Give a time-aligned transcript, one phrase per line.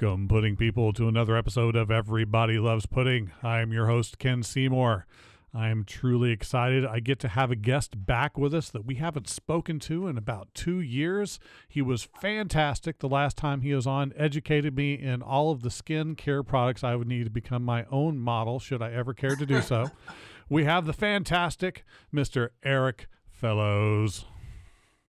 [0.00, 3.32] Welcome, pudding people, to another episode of Everybody Loves Pudding.
[3.42, 5.06] I am your host, Ken Seymour.
[5.52, 6.86] I am truly excited.
[6.86, 10.16] I get to have a guest back with us that we haven't spoken to in
[10.16, 11.40] about two years.
[11.68, 15.70] He was fantastic the last time he was on, educated me in all of the
[15.70, 19.34] skin care products I would need to become my own model, should I ever care
[19.34, 19.90] to do so.
[20.48, 22.50] we have the fantastic Mr.
[22.62, 24.26] Eric Fellows.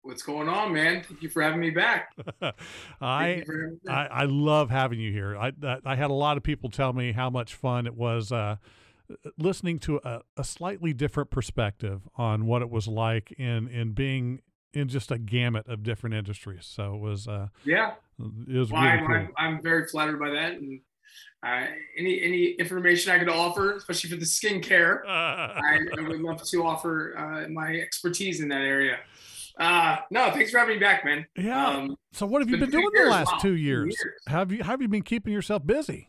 [0.03, 1.05] What's going on, man?
[1.07, 2.13] Thank you for having me back.
[3.01, 3.45] I,
[3.89, 5.37] I, I love having you here.
[5.37, 5.53] I
[5.85, 8.57] I had a lot of people tell me how much fun it was uh,
[9.39, 14.41] listening to a, a slightly different perspective on what it was like in in being
[14.73, 16.65] in just a gamut of different industries.
[16.65, 17.93] So it was uh, yeah,
[18.49, 19.17] it was well, really I'm, cool.
[19.17, 20.81] I'm, I'm very flattered by that, and
[21.43, 21.67] uh,
[21.99, 26.65] any any information I could offer, especially for the skincare, I, I would love to
[26.65, 28.99] offer uh, my expertise in that area.
[29.61, 31.27] Uh, no, thanks for having me back, man.
[31.37, 31.67] Yeah.
[31.67, 33.95] Um, so what have you been been doing the last Wow, two years?
[34.03, 34.23] years.
[34.27, 36.09] Have you have you been keeping yourself busy?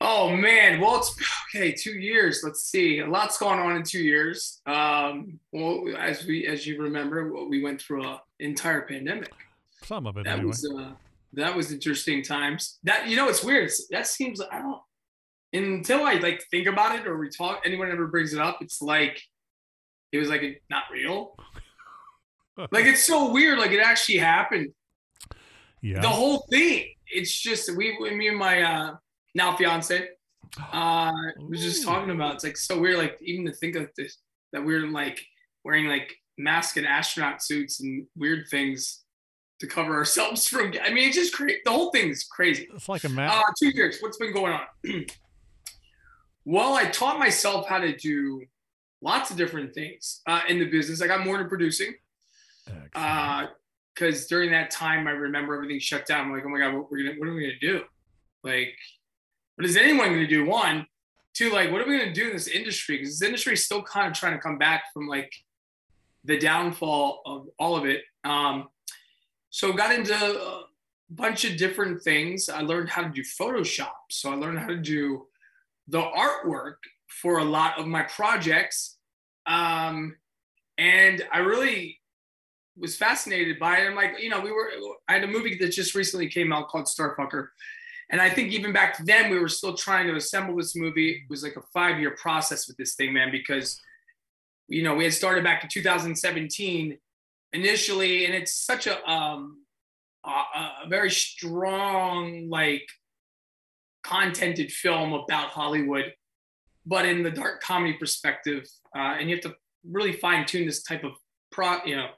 [0.00, 1.14] Oh man, well it's
[1.54, 1.72] okay.
[1.72, 2.42] Two years.
[2.44, 3.00] Let's see.
[3.00, 4.60] A lot's gone on in two years.
[4.66, 9.32] Um, well, as we as you remember, we went through a entire pandemic.
[9.84, 10.46] Some of it that anyway.
[10.46, 10.92] was uh,
[11.34, 12.78] that was interesting times.
[12.84, 13.70] That you know, it's weird.
[13.90, 14.80] That seems I don't
[15.52, 17.62] until I like think about it or we talk.
[17.64, 19.20] Anyone ever brings it up, it's like
[20.12, 21.36] it was like not real.
[22.70, 23.58] Like it's so weird.
[23.58, 24.72] Like it actually happened.
[25.80, 26.00] yeah.
[26.00, 26.86] The whole thing.
[27.06, 28.94] It's just we, me and my uh,
[29.34, 30.08] now fiance,
[30.72, 31.12] uh,
[31.48, 32.36] was just talking about.
[32.36, 32.98] It's like so weird.
[32.98, 34.18] Like even to think of this
[34.52, 35.20] that we're like
[35.64, 39.02] wearing like mask and astronaut suits and weird things
[39.60, 40.74] to cover ourselves from.
[40.82, 41.58] I mean, it's just crazy.
[41.64, 42.68] The whole thing is crazy.
[42.74, 43.36] it's like a mask.
[43.36, 43.98] Uh, two years.
[44.00, 44.66] What's been going on?
[46.44, 48.42] well, I taught myself how to do
[49.00, 51.02] lots of different things uh, in the business.
[51.02, 51.94] I got more into producing
[53.94, 56.26] because during that time, I remember everything shut down.
[56.26, 57.82] I'm like, oh my god, what we're gonna, what are we gonna do?
[58.42, 58.76] Like,
[59.56, 60.46] what is anyone gonna do?
[60.46, 60.86] One,
[61.34, 62.98] two, like, what are we gonna do in this industry?
[62.98, 65.32] Because this industry is still kind of trying to come back from like
[66.24, 68.02] the downfall of all of it.
[68.24, 68.68] Um,
[69.50, 70.64] so got into a
[71.10, 72.48] bunch of different things.
[72.48, 73.90] I learned how to do Photoshop.
[74.10, 75.26] So I learned how to do
[75.88, 78.96] the artwork for a lot of my projects.
[79.46, 80.16] Um,
[80.78, 82.00] and I really
[82.76, 83.86] was fascinated by it.
[83.86, 84.70] I'm like, you know, we were,
[85.08, 87.48] I had a movie that just recently came out called Starfucker.
[88.10, 91.10] And I think even back then we were still trying to assemble this movie.
[91.10, 93.80] It was like a five year process with this thing, man, because,
[94.68, 96.98] you know, we had started back in 2017
[97.52, 99.62] initially, and it's such a, um,
[100.24, 100.30] a,
[100.84, 102.86] a very strong, like,
[104.02, 106.12] contented film about Hollywood,
[106.84, 108.64] but in the dark comedy perspective.
[108.94, 109.54] Uh, and you have to
[109.88, 111.12] really fine tune this type of
[111.50, 112.08] pro, you know,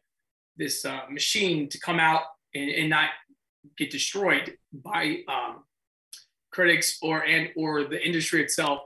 [0.56, 2.22] this uh, machine to come out
[2.54, 3.10] and, and not
[3.76, 5.64] get destroyed by um,
[6.52, 8.80] critics or and or the industry itself.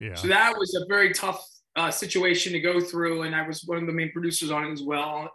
[0.00, 0.14] yeah.
[0.14, 1.44] So that was a very tough
[1.76, 4.72] uh, situation to go through, and I was one of the main producers on it
[4.72, 5.30] as well.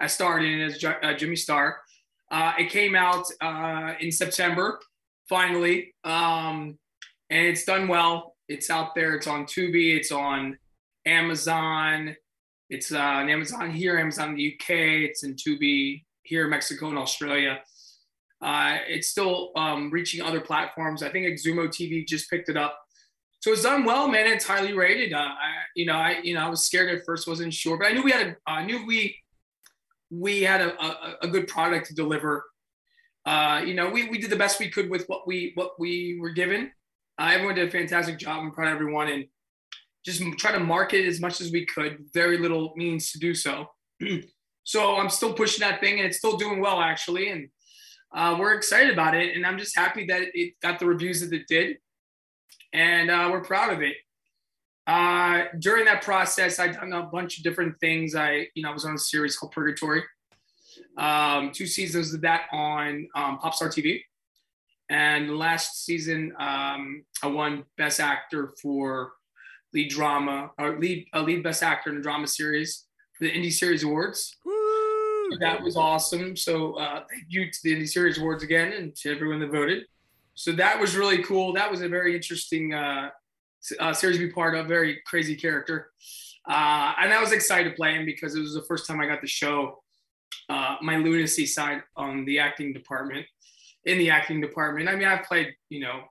[0.00, 1.78] I starred in it as J- uh, Jimmy Star.
[2.30, 4.80] Uh, it came out uh, in September,
[5.28, 6.76] finally, um,
[7.30, 8.34] and it's done well.
[8.48, 9.14] It's out there.
[9.14, 9.96] It's on Tubi.
[9.96, 10.58] It's on
[11.04, 12.16] Amazon.
[12.68, 14.70] It's uh, on Amazon here, Amazon the UK.
[14.70, 17.60] It's in Tubi here, Mexico, and Australia.
[18.42, 21.02] Uh, it's still um, reaching other platforms.
[21.02, 22.78] I think Xumo TV just picked it up.
[23.40, 24.26] So it's done well, man.
[24.26, 25.12] It's highly rated.
[25.12, 27.86] Uh, I, you know, I you know I was scared at first, wasn't sure, but
[27.86, 29.16] I knew we had a I knew we
[30.10, 32.44] we had a, a, a good product to deliver.
[33.24, 36.18] Uh, you know, we, we did the best we could with what we what we
[36.20, 36.70] were given.
[37.18, 38.40] Uh, everyone did a fantastic job.
[38.40, 39.24] I'm proud of everyone, and
[40.06, 42.04] just try to market as much as we could.
[42.14, 43.66] Very little means to do so.
[44.62, 47.48] so I'm still pushing that thing, and it's still doing well actually, and
[48.14, 49.36] uh, we're excited about it.
[49.36, 51.78] And I'm just happy that it got the reviews that it did,
[52.72, 53.96] and uh, we're proud of it.
[54.86, 58.14] Uh, during that process, I done a bunch of different things.
[58.14, 60.04] I, you know, I was on a series called Purgatory.
[60.96, 64.02] Um, two seasons of that on um, Popstar TV,
[64.88, 69.10] and last season um, I won Best Actor for
[69.72, 73.52] lead drama or lead a lead Best Actor in a drama series for the Indie
[73.52, 74.36] Series Awards.
[74.44, 75.38] Woo!
[75.40, 76.36] That was awesome.
[76.36, 79.84] So uh, thank you to the Indie Series Awards again and to everyone that voted.
[80.34, 81.52] So that was really cool.
[81.54, 83.08] That was a very interesting uh,
[83.80, 84.66] uh, series to be part of.
[84.66, 85.90] Very crazy character,
[86.46, 89.06] uh, and I was excited to play him because it was the first time I
[89.06, 89.82] got to show
[90.48, 93.26] uh, my lunacy side on the acting department.
[93.86, 96.02] In the acting department, I mean, I've played you know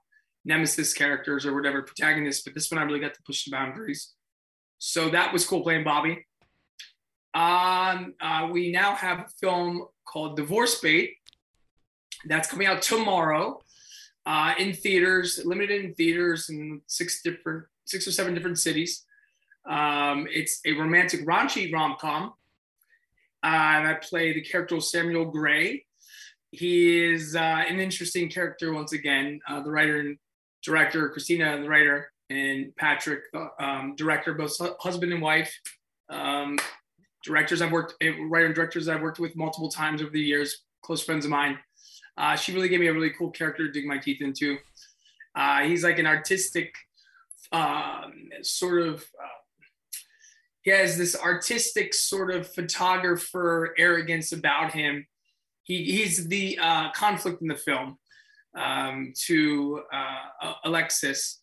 [0.46, 4.14] nemesis characters or whatever protagonists, but this one I really got to push the boundaries.
[4.78, 6.26] So that was cool playing Bobby.
[7.34, 11.16] Um, uh, we now have a film called Divorce Bait
[12.26, 13.62] That's coming out tomorrow
[14.26, 19.06] uh, in theaters, limited in theaters in six different, six or seven different cities.
[19.70, 22.34] Um, it's a romantic raunchy rom com.
[23.44, 25.86] Uh, and I play the character Samuel Gray.
[26.52, 29.40] He is uh, an interesting character once again.
[29.48, 30.18] Uh, the writer and
[30.66, 33.24] director, Christina, the writer, and Patrick,
[33.60, 35.54] um, director, both husband and wife.
[36.10, 36.58] Um,
[37.24, 40.64] directors I've worked, eh, writer and directors I've worked with multiple times over the years,
[40.82, 41.58] close friends of mine.
[42.18, 44.58] Uh, she really gave me a really cool character to dig my teeth into.
[45.36, 46.74] Uh, he's like an artistic
[47.52, 49.02] um, sort of.
[49.02, 49.28] Uh,
[50.62, 55.06] he has this artistic sort of photographer arrogance about him.
[55.62, 58.00] He, he's the uh, conflict in the film
[58.56, 61.42] um, to uh, Alexis,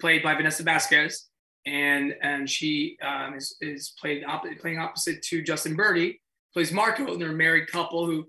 [0.00, 1.26] played by Vanessa Vasquez,
[1.66, 6.20] and and she um, is, is played op- playing opposite to Justin Birdy,
[6.52, 8.26] plays Marco, and they're a married couple who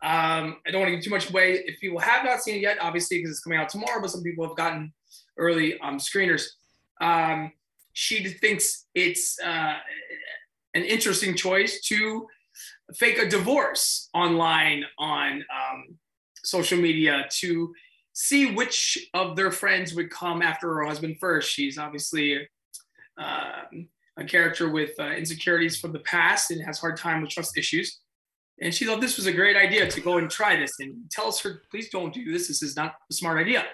[0.00, 1.62] um, I don't want to give too much away.
[1.66, 4.22] If people have not seen it yet, obviously because it's coming out tomorrow, but some
[4.22, 4.92] people have gotten
[5.36, 6.44] early um, screeners.
[7.00, 7.52] Um,
[7.92, 9.74] she thinks it's uh,
[10.74, 12.26] an interesting choice to
[12.94, 15.98] fake a divorce online on um,
[16.48, 17.74] social media to
[18.12, 21.50] see which of their friends would come after her husband first.
[21.50, 22.48] She's obviously
[23.20, 23.62] uh,
[24.16, 28.00] a character with uh, insecurities from the past and has hard time with trust issues.
[28.60, 31.40] And she thought this was a great idea to go and try this and tells
[31.42, 32.48] her, please don't do this.
[32.48, 33.64] This is not a smart idea.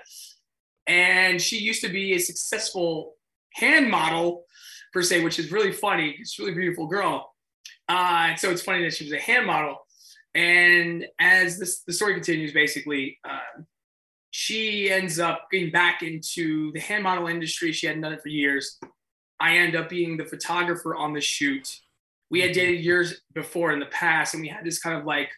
[0.86, 3.14] And she used to be a successful
[3.54, 4.44] hand model,
[4.92, 6.16] per se, which is really funny.
[6.20, 7.32] It's really beautiful girl.
[7.88, 9.78] Uh, so it's funny that she was a hand model.
[10.34, 13.62] And as this, the story continues, basically, uh,
[14.30, 17.70] she ends up getting back into the hand model industry.
[17.72, 18.78] She hadn't done it for years.
[19.38, 21.80] I end up being the photographer on the shoot
[22.34, 25.30] we had dated years before in the past and we had this kind of like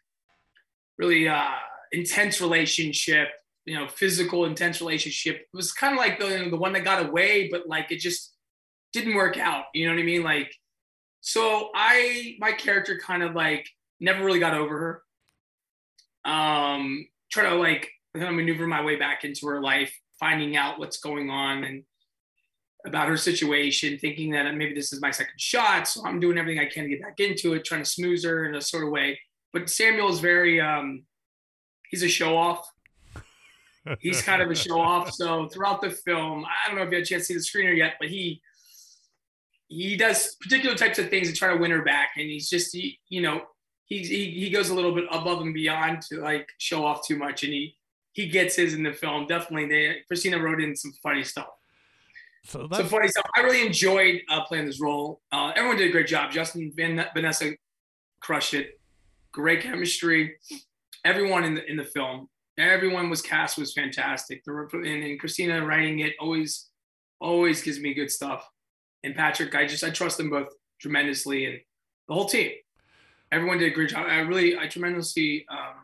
[0.96, 1.50] really uh,
[1.92, 3.28] intense relationship
[3.66, 6.72] you know physical intense relationship it was kind of like the, you know, the one
[6.72, 8.34] that got away but like it just
[8.94, 10.50] didn't work out you know what i mean like
[11.20, 13.69] so i my character kind of like
[14.00, 15.02] never really got over her
[16.31, 20.78] um try to like kind of maneuver my way back into her life finding out
[20.78, 21.84] what's going on and
[22.87, 25.88] about her situation, thinking that maybe this is my second shot.
[25.88, 28.46] So I'm doing everything I can to get back into it, trying to smooth her
[28.46, 29.19] in a sort of way.
[29.52, 31.02] But Samuel is very, um,
[31.90, 32.70] he's a show off.
[34.00, 35.12] He's kind of a show off.
[35.12, 37.64] So throughout the film, I don't know if you had a chance to see the
[37.64, 38.40] screener yet, but he,
[39.69, 42.10] he does particular types of things to try to win her back.
[42.16, 43.42] And he's just, he, you know,
[43.87, 47.17] he, he, he goes a little bit above and beyond to like show off too
[47.17, 47.43] much.
[47.43, 47.77] And he,
[48.12, 49.27] he gets his in the film.
[49.27, 49.69] Definitely.
[49.69, 51.49] They, Christina wrote in some funny stuff.
[52.44, 53.27] So that's so funny stuff.
[53.37, 55.21] I really enjoyed uh, playing this role.
[55.33, 56.31] Uh, everyone did a great job.
[56.31, 57.53] Justin, Van, Vanessa
[58.21, 58.81] crushed it.
[59.33, 60.37] Great chemistry.
[61.05, 64.43] Everyone in the in the film, everyone was cast was fantastic.
[64.47, 66.71] And, and Christina writing it always,
[67.21, 68.49] always gives me good stuff.
[69.05, 70.49] And Patrick, I just I trust them both
[70.81, 71.59] tremendously, and
[72.09, 72.53] the whole team.
[73.32, 74.06] Everyone did a great job.
[74.08, 75.75] I really, I tremendously, um,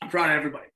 [0.00, 0.66] I'm proud of everybody.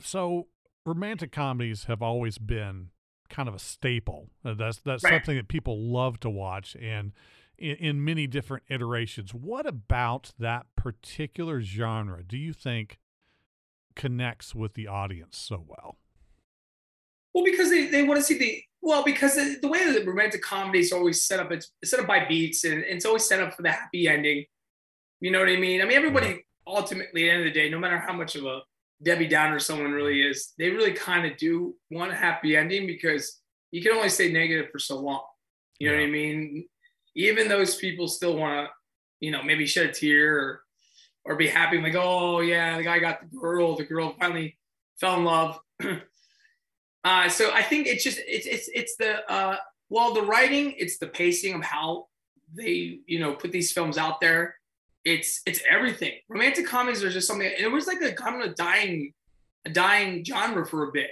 [0.00, 0.48] So
[0.84, 2.90] romantic comedies have always been
[3.28, 4.28] kind of a staple.
[4.44, 5.14] Uh, that's that's right.
[5.14, 7.12] something that people love to watch and
[7.58, 9.32] in, in, many different iterations.
[9.32, 12.98] What about that particular genre do you think
[13.94, 15.96] connects with the audience so well?
[17.34, 20.04] Well, because they, they want to see the well, because the, the way that the
[20.04, 23.06] romantic comedy is always set up, it's, it's set up by beats and, and, it's
[23.06, 24.44] always set up for the happy ending.
[25.22, 25.80] You know what I mean?
[25.80, 28.44] I mean, everybody ultimately, at the end of the day, no matter how much of
[28.44, 28.62] a
[29.04, 33.38] Debbie Downer someone really is, they really kind of do want a happy ending because
[33.70, 35.22] you can only stay negative for so long.
[35.78, 36.00] You know yeah.
[36.00, 36.66] what I mean?
[37.14, 38.72] Even those people still want to,
[39.20, 40.62] you know, maybe shed a tear or,
[41.24, 44.58] or be happy, like, oh yeah, the guy got the girl, the girl finally
[44.98, 45.60] fell in love.
[47.04, 50.98] uh, so I think it's just it's it's it's the uh, well the writing, it's
[50.98, 52.08] the pacing of how
[52.52, 54.56] they you know put these films out there
[55.04, 56.12] it's it's everything.
[56.28, 57.50] Romantic comedies are just something.
[57.58, 59.12] It was like a kind of a dying,
[59.64, 61.10] a dying genre for a bit.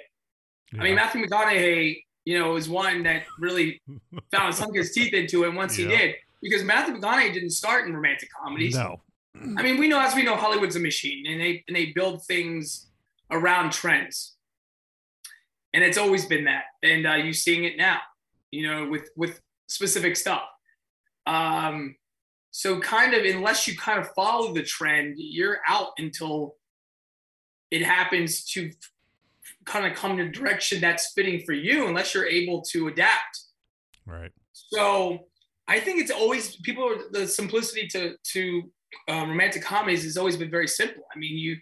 [0.72, 0.80] Yeah.
[0.80, 3.80] I mean, Matthew McConaughey, you know, is one that really
[4.32, 5.88] found sunk his teeth into it once yeah.
[5.88, 8.76] he did, because Matthew McConaughey didn't start in romantic comedies.
[8.76, 9.00] No.
[9.56, 12.24] I mean, we know as we know, Hollywood's a machine, and they and they build
[12.24, 12.88] things
[13.30, 14.34] around trends,
[15.72, 16.64] and it's always been that.
[16.82, 17.98] And uh, you're seeing it now,
[18.50, 20.42] you know, with with specific stuff.
[21.26, 21.94] Um,
[22.50, 26.56] so kind of unless you kind of follow the trend, you're out until
[27.70, 28.70] it happens to
[29.64, 33.44] kind of come in a direction that's fitting for you, unless you're able to adapt.
[34.06, 34.32] Right.
[34.52, 35.26] So
[35.68, 38.62] I think it's always people the simplicity to to
[39.08, 41.04] um, romantic comedies has always been very simple.
[41.14, 41.56] I mean, you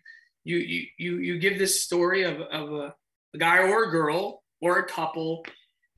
[0.44, 2.94] you you you you give this story of of a,
[3.34, 5.44] a guy or a girl or a couple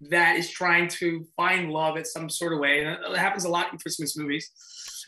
[0.08, 2.82] that is trying to find love at some sort of way.
[2.82, 4.50] And it happens a lot in Christmas movies.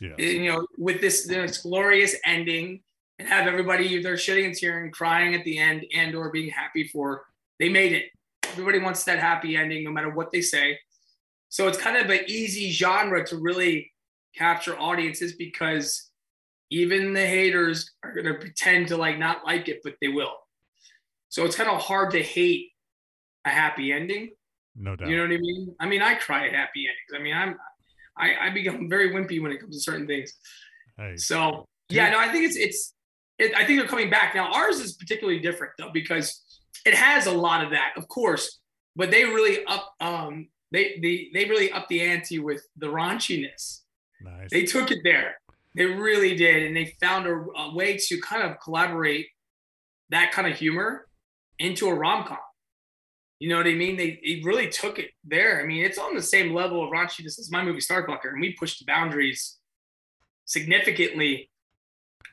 [0.01, 0.13] Yes.
[0.17, 2.81] You know, with this this glorious ending
[3.19, 6.87] and have everybody either shitting and tearing, crying at the end, and or being happy
[6.87, 7.25] for
[7.59, 8.05] they made it.
[8.43, 10.77] Everybody wants that happy ending, no matter what they say.
[11.49, 13.91] So it's kind of an easy genre to really
[14.35, 16.09] capture audiences because
[16.69, 20.33] even the haters are going to pretend to like not like it, but they will.
[21.29, 22.71] So it's kind of hard to hate
[23.45, 24.31] a happy ending.
[24.75, 25.07] No doubt.
[25.07, 25.75] You know what I mean?
[25.79, 27.13] I mean, I cry at happy endings.
[27.15, 27.55] I mean, I'm,
[28.17, 30.33] I, I become very wimpy when it comes to certain things.
[30.97, 32.93] Hey, So yeah, no, I think it's it's.
[33.39, 34.51] It, I think they're coming back now.
[34.53, 36.41] Ours is particularly different though because
[36.85, 38.59] it has a lot of that, of course,
[38.95, 43.81] but they really up um they they they really up the ante with the raunchiness.
[44.21, 44.49] nice.
[44.51, 45.35] They took it there.
[45.75, 49.27] They really did, and they found a, a way to kind of collaborate
[50.09, 51.07] that kind of humor
[51.57, 52.37] into a rom com.
[53.39, 53.97] You know what I mean?
[53.97, 55.61] They, they really took it there.
[55.61, 58.53] I mean, it's on the same level of raunchiness as my movie Starfucker, and we
[58.53, 59.57] pushed the boundaries
[60.45, 61.49] significantly.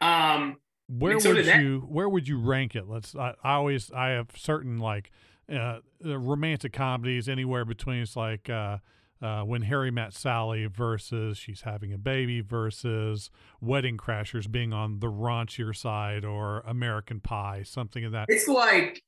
[0.00, 0.56] Um,
[0.98, 4.30] where so would you where would you rank it let's i, I always i have
[4.36, 5.10] certain like
[5.52, 8.78] uh, romantic comedies anywhere between it's like uh,
[9.22, 13.30] uh, when harry met sally versus she's having a baby versus
[13.60, 19.02] wedding crashers being on the raunchier side or american pie something of that it's like,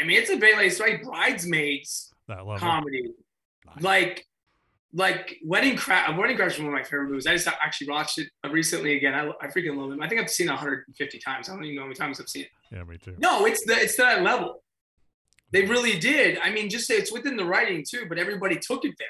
[0.00, 2.12] I mean, it's a bit like it's like bridesmaids
[2.58, 3.10] comedy,
[3.66, 3.82] Nice.
[3.82, 4.26] like
[4.94, 6.08] like Wedding Crash.
[6.08, 7.26] Uh, Wedding Crash is one of my favorite movies.
[7.26, 9.14] I just actually watched it uh, recently again.
[9.14, 9.98] I, I freaking love it.
[10.02, 11.48] I think I've seen it 150 times.
[11.48, 12.50] I don't even know how many times I've seen it.
[12.70, 14.62] yeah me too No, it's the it's that level.
[15.50, 16.38] They really did.
[16.42, 19.08] I mean, just say it's within the writing too, but everybody took it there.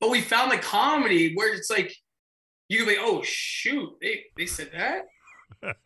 [0.00, 1.92] But we found the comedy where it's like
[2.68, 5.02] you can be, oh shoot, they they said that.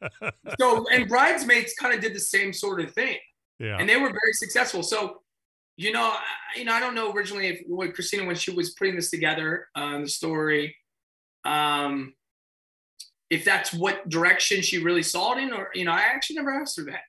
[0.61, 3.17] So and Bridesmaids kind of did the same sort of thing,
[3.63, 4.83] yeah and they were very successful.
[4.83, 5.23] So,
[5.77, 8.97] you know, I, you know, I don't know originally if Christina when she was putting
[8.97, 10.77] this together, um, the story,
[11.45, 12.15] um,
[13.31, 16.53] if that's what direction she really saw it in, or you know, I actually never
[16.53, 17.05] asked her that.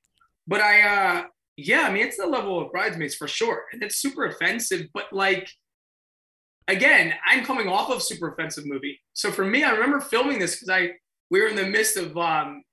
[0.48, 1.24] But I, uh,
[1.57, 4.88] yeah, I mean, it's the level of Bridesmaids for sure, and it's super offensive.
[4.93, 5.50] But like,
[6.67, 10.55] again, I'm coming off of super offensive movie, so for me, I remember filming this
[10.55, 10.91] because I
[11.29, 12.63] we were in the midst of, um,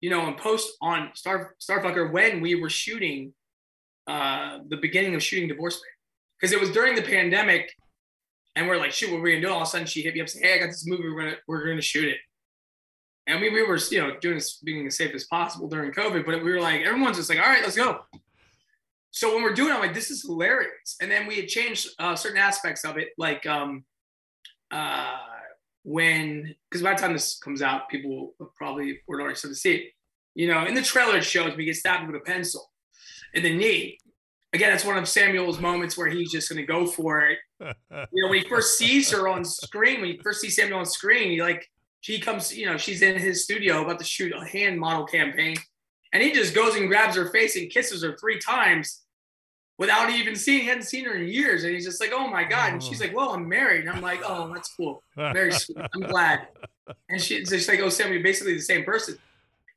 [0.00, 3.32] you know, and post on Star Starfucker when we were shooting
[4.06, 7.72] uh, the beginning of shooting Divorce Bait because it was during the pandemic,
[8.56, 9.50] and we're like, shoot, what are we gonna do?
[9.50, 11.04] All of a sudden, she hit me up, saying, "Hey, I got this movie.
[11.04, 12.18] We're gonna we're gonna shoot it."
[13.28, 16.24] And we, we were, you know, doing this being as safe as possible during COVID,
[16.24, 18.00] but we were like, everyone's just like, all right, let's go.
[19.10, 20.96] So when we're doing it, I'm like, this is hilarious.
[21.02, 23.84] And then we had changed uh, certain aspects of it, like um,
[24.70, 25.16] uh,
[25.88, 29.58] when, because by the time this comes out, people will probably were already start to
[29.58, 29.92] see it.
[30.34, 32.70] You know, in the trailer, it shows me get stabbed with a pencil
[33.34, 33.98] in the knee.
[34.52, 38.22] Again, it's one of Samuel's moments where he's just going to go for it you
[38.22, 41.32] know, when he first sees her on screen, when he first sees Samuel on screen,
[41.32, 41.66] he like
[42.00, 45.56] she comes, you know, she's in his studio about to shoot a hand model campaign,
[46.12, 49.02] and he just goes and grabs her face and kisses her three times
[49.78, 52.72] without even seeing, hadn't seen her in years, and he's just like, oh my god,
[52.72, 56.00] and she's like, well, I'm married, and I'm like, oh, that's cool, very sweet, I'm
[56.14, 56.48] glad,
[57.08, 59.16] and she's just like, oh, Sam, you're basically the same person.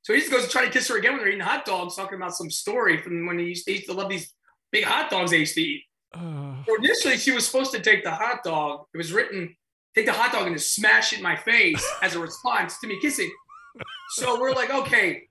[0.03, 1.95] So he just goes to try to kiss her again when they're eating hot dogs,
[1.95, 4.33] talking about some story from when he used to, he used to love these
[4.71, 5.83] big hot dogs they used to eat.
[6.13, 8.87] Uh, So initially, she was supposed to take the hot dog.
[8.93, 9.55] It was written,
[9.93, 12.87] take the hot dog and just smash it in my face as a response to
[12.87, 13.29] me kissing.
[14.13, 15.27] So we're like, okay,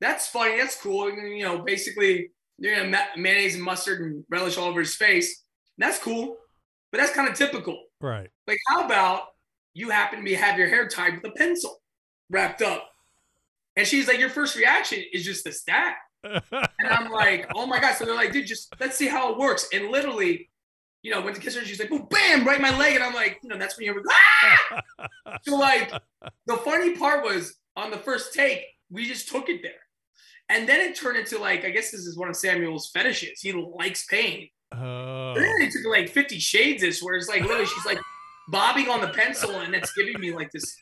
[0.00, 0.56] that's funny.
[0.56, 1.08] That's cool.
[1.08, 2.30] And, you know, basically,
[2.62, 5.42] you know, ma- mayonnaise and mustard and relish all over his face.
[5.78, 6.36] That's cool.
[6.92, 7.82] But that's kind of typical.
[8.00, 9.24] right Like, how about
[9.74, 11.82] you happen to be have your hair tied with a pencil
[12.30, 12.88] wrapped up?
[13.76, 15.94] And she's like, your first reaction is just to stab.
[16.22, 17.96] And I'm like, oh my God.
[17.96, 19.66] So they're like, dude, just let's see how it works.
[19.72, 20.48] And literally,
[21.02, 22.94] you know, went to kiss her, and she's like, boom, bam, right my leg.
[22.94, 24.04] And I'm like, you know, that's when you're like,
[25.00, 25.08] ah!
[25.42, 25.90] So like
[26.46, 29.72] the funny part was on the first take, we just took it there.
[30.52, 33.40] And then it turned into like, I guess this is one of Samuel's fetishes.
[33.40, 34.48] He likes pain.
[34.72, 37.98] oh, And then it took like 50 shades this where it's like literally she's like
[38.48, 40.76] bobbing on the pencil and it's giving me like this,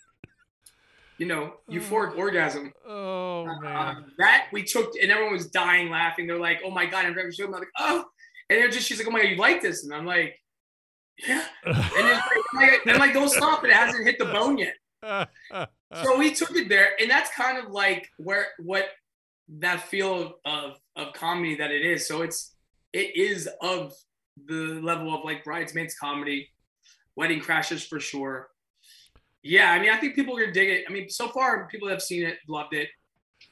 [1.18, 2.72] you know, euphoric orgasm.
[2.86, 6.26] oh Uh, man that we took, and everyone was dying laughing.
[6.26, 7.44] They're like, "Oh my god!" I'm show.
[7.44, 8.04] I'm like, "Oh,"
[8.48, 10.38] and they're just, she's like, "Oh my god, you like this?" And I'm like,
[11.18, 13.64] "Yeah." And it's like, I'm like, "Don't stop!
[13.64, 14.74] It hasn't hit the bone yet."
[16.04, 18.84] So we took it there, and that's kind of like where what
[19.58, 22.06] that feel of of comedy that it is.
[22.06, 22.54] So it's
[22.92, 23.92] it is of
[24.46, 26.48] the level of like bridesmaids comedy,
[27.16, 28.48] wedding crashes for sure.
[29.42, 30.84] Yeah, I mean, I think people are gonna dig it.
[30.88, 32.88] I mean, so far people have seen it, loved it.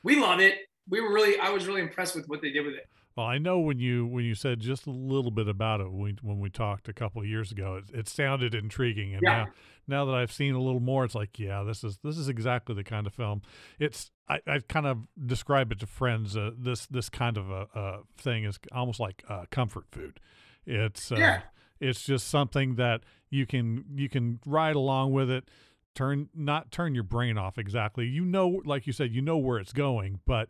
[0.03, 0.55] We love it.
[0.89, 2.87] We were really, I was really impressed with what they did with it.
[3.17, 6.01] Well, I know when you when you said just a little bit about it when
[6.01, 9.31] we, when we talked a couple of years ago, it, it sounded intriguing, and Yeah.
[9.31, 9.47] now
[9.89, 12.75] now that I've seen a little more, it's like, yeah, this is this is exactly
[12.75, 13.43] the kind of film.
[13.79, 16.37] It's I, I kind of describe it to friends.
[16.37, 20.21] Uh, this this kind of a, a thing is almost like uh, comfort food.
[20.67, 21.41] It's uh, Yeah.
[21.81, 25.49] it's just something that you can you can ride along with it.
[25.95, 28.07] Turn not turn your brain off exactly.
[28.07, 30.49] You know, like you said, you know where it's going, but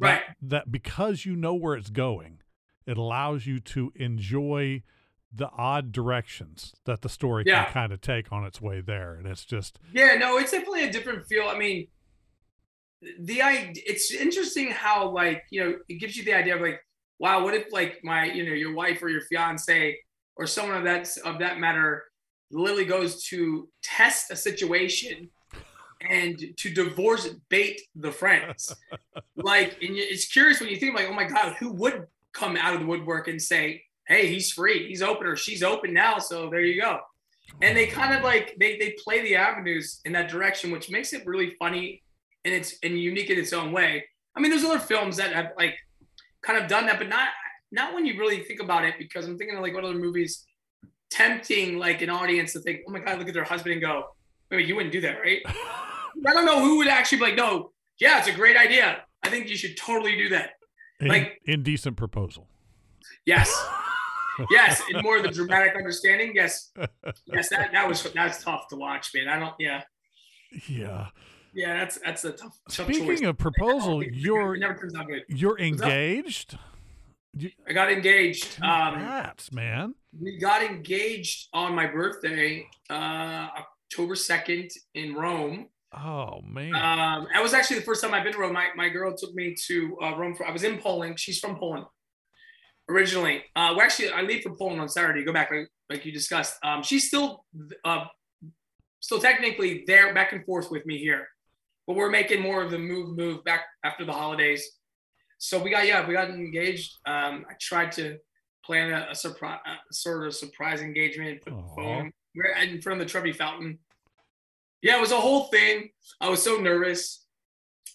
[0.00, 2.40] that, that because you know where it's going,
[2.86, 4.82] it allows you to enjoy
[5.32, 7.64] the odd directions that the story Yeah.
[7.64, 10.84] can kind of take on its way there, and it's just Yeah, no, it's definitely
[10.84, 11.44] a different feel.
[11.48, 11.88] I mean,
[13.20, 16.80] the I it's interesting how like you know it gives you the idea of like
[17.18, 19.98] wow, what if like my you know your wife or your fiance
[20.36, 22.04] or someone of that of that matter
[22.50, 25.30] literally goes to test a situation
[26.00, 28.74] and to divorce bait the friends
[29.36, 32.74] like and it's curious when you think like oh my god who would come out
[32.74, 34.86] of the woodwork and say hey he's free.
[34.88, 36.18] He's open or she's open now.
[36.18, 36.98] So there you go.
[37.62, 41.12] And they kind of like they they play the avenues in that direction which makes
[41.14, 42.02] it really funny
[42.44, 44.04] and it's and unique in its own way.
[44.36, 45.74] I mean there's other films that have like
[46.42, 47.28] kind of done that but not
[47.72, 50.44] not when you really think about it because i'm thinking of like what other movies
[51.10, 54.04] tempting like an audience to think oh my god look at their husband and go
[54.50, 55.40] wait you wouldn't do that right?
[55.46, 59.02] I don't know who would actually be like no yeah it's a great idea.
[59.22, 60.52] I think you should totally do that.
[61.00, 62.48] In- Like- indecent proposal.
[63.26, 63.48] yes
[64.50, 66.70] yes and more of the dramatic understanding yes
[67.26, 69.82] yes that that was that's tough to watch man i don't yeah
[70.68, 71.08] Yeah.
[71.52, 73.22] Yeah, that's that's a tough, tough Speaking choice.
[73.22, 75.22] of proposal, you're never turns out good.
[75.28, 76.56] you're engaged.
[77.68, 78.60] I got engaged.
[78.62, 79.94] Um, man.
[80.20, 83.48] we got engaged on my birthday, uh,
[83.92, 85.66] October second in Rome.
[85.92, 86.72] Oh man.
[86.74, 88.52] Um, that was actually the first time I've been to Rome.
[88.52, 90.36] My, my girl took me to uh, Rome.
[90.36, 91.18] For, I was in Poland.
[91.18, 91.86] She's from Poland
[92.90, 93.44] originally.
[93.56, 95.24] Uh, well, actually, I leave for Poland on Saturday.
[95.24, 96.56] Go back like, like you discussed.
[96.62, 97.44] Um, she's still
[97.84, 98.04] uh,
[99.00, 101.26] still technically there, back and forth with me here,
[101.86, 104.78] but we're making more of the move move back after the holidays.
[105.38, 106.92] So we got yeah, we got engaged.
[107.06, 108.18] Um, I tried to
[108.64, 111.42] plan a, a surprise, a sort of surprise engagement.
[111.46, 113.78] Phone we're in front of the Trevi Fountain.
[114.82, 115.90] Yeah, it was a whole thing.
[116.20, 117.24] I was so nervous.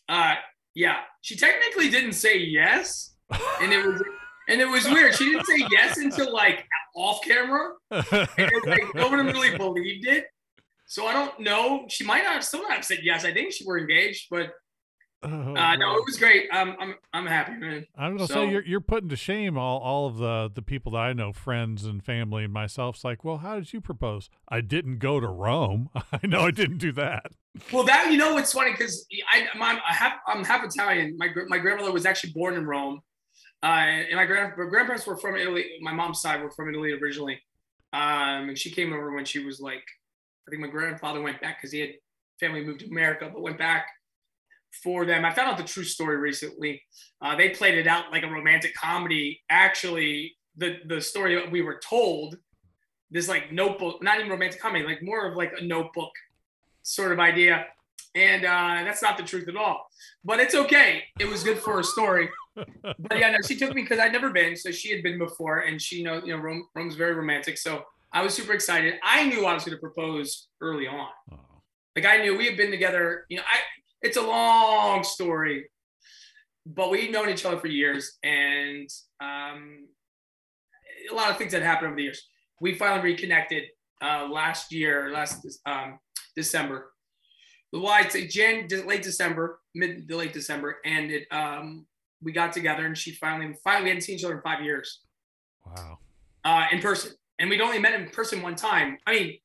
[0.08, 0.36] Uh,
[0.76, 3.16] yeah, she technically didn't say yes,
[3.62, 4.04] and it was
[4.50, 5.16] and it was weird.
[5.16, 10.26] She didn't say yes until like off camera, and like no one really believed it.
[10.88, 11.86] So I don't know.
[11.90, 13.26] She might not still not have said yes.
[13.26, 14.52] I think she were engaged, but
[15.24, 16.46] Oh, uh, no, it was great.
[16.52, 17.88] I'm I'm I'm happy, man.
[17.98, 20.92] I'm gonna so- say you're you're putting to shame all, all of the the people
[20.92, 22.98] that I know, friends and family and myself.
[22.98, 24.30] It's like, well, how did you propose?
[24.50, 25.90] I didn't go to Rome.
[25.96, 27.32] I know I didn't do that.
[27.74, 31.16] Well, that you know what's funny because I I'm, I have, I'm half Italian.
[31.18, 33.00] My my grandmother was actually born in Rome,
[33.66, 35.66] uh, and my grand my grandparents were from Italy.
[35.82, 37.42] My mom's side were from Italy originally,
[37.94, 39.84] um, and she came over when she was like,
[40.48, 41.90] I think my grandfather went back because he had
[42.40, 43.88] family moved to America, but went back
[44.84, 45.26] for them.
[45.26, 46.84] I found out the true story recently.
[47.22, 49.42] Uh, they played it out like a romantic comedy.
[49.50, 52.38] Actually, the the story we were told,
[53.10, 56.12] this like notebook, not even romantic comedy, like more of like a notebook
[56.84, 57.66] sort of idea.
[58.14, 59.88] And uh, that's not the truth at all.
[60.24, 61.04] But it's okay.
[61.20, 62.30] It was good for a story.
[62.84, 65.60] But yeah, no, she took me because I'd never been, so she had been before,
[65.60, 67.58] and she know you know Rome, Rome's very romantic.
[67.58, 68.96] So I was super excited.
[69.04, 71.08] I knew I was going to propose early on.
[71.32, 71.40] Oh.
[71.96, 73.26] Like I knew we had been together.
[73.30, 73.60] You know, I
[74.02, 75.70] it's a long story,
[76.66, 78.90] but we'd known each other for years, and
[79.20, 79.88] um,
[81.12, 82.28] a lot of things that happened over the years.
[82.62, 83.64] We finally reconnected
[84.02, 86.00] uh, last year, last um,
[86.36, 86.92] December.
[87.72, 91.86] Well, I'd say Jan, late December, mid to late December, and it um,
[92.22, 95.02] we got together, and she finally, finally, we hadn't seen each other in five years
[95.66, 96.00] Wow.
[96.44, 98.98] uh, in person, and we'd only met in person one time.
[99.06, 99.38] I mean,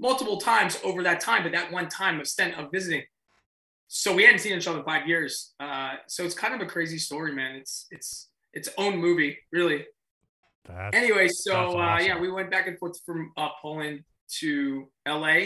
[0.00, 3.04] multiple times over that time, but that one time of stint of visiting.
[3.88, 5.52] So we hadn't seen each other in five years.
[5.60, 7.56] Uh, so it's kind of a crazy story, man.
[7.56, 9.84] It's it's its own movie, really.
[10.64, 14.04] That's Anyway, so uh, yeah, we went back and forth from uh, Poland
[14.40, 15.38] to LA,